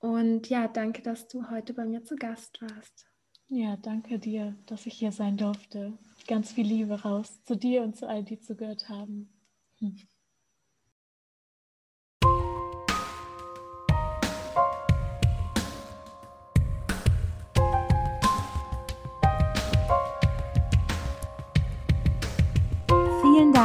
[0.00, 3.06] Und ja, danke, dass du heute bei mir zu Gast warst.
[3.48, 5.96] Ja, danke dir, dass ich hier sein durfte.
[6.26, 9.30] Ganz viel Liebe raus zu dir und zu allen, die zugehört haben.
[9.78, 9.96] Hm.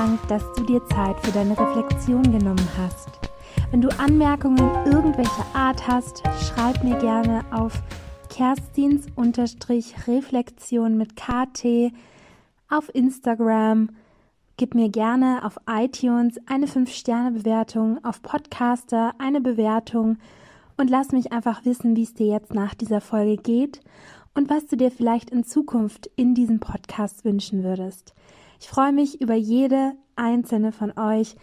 [0.03, 3.07] Dank, dass du dir Zeit für deine Reflexion genommen hast.
[3.71, 7.81] Wenn du Anmerkungen irgendwelcher Art hast, schreib mir gerne auf
[8.29, 11.93] Kerstins-Reflexion mit KT
[12.67, 13.91] auf Instagram.
[14.57, 20.17] Gib mir gerne auf iTunes eine 5-Sterne-Bewertung, auf Podcaster eine Bewertung
[20.75, 23.79] und lass mich einfach wissen, wie es dir jetzt nach dieser Folge geht
[24.33, 28.13] und was du dir vielleicht in Zukunft in diesem Podcast wünschen würdest.
[28.64, 31.36] Ich freue mich über jede einzelne von euch,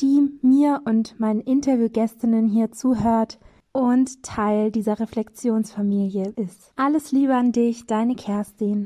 [0.00, 3.38] die mir und meinen Interviewgästinnen hier zuhört
[3.72, 6.72] und Teil dieser Reflexionsfamilie ist.
[6.76, 8.80] Alles Liebe an dich, deine Kerstin.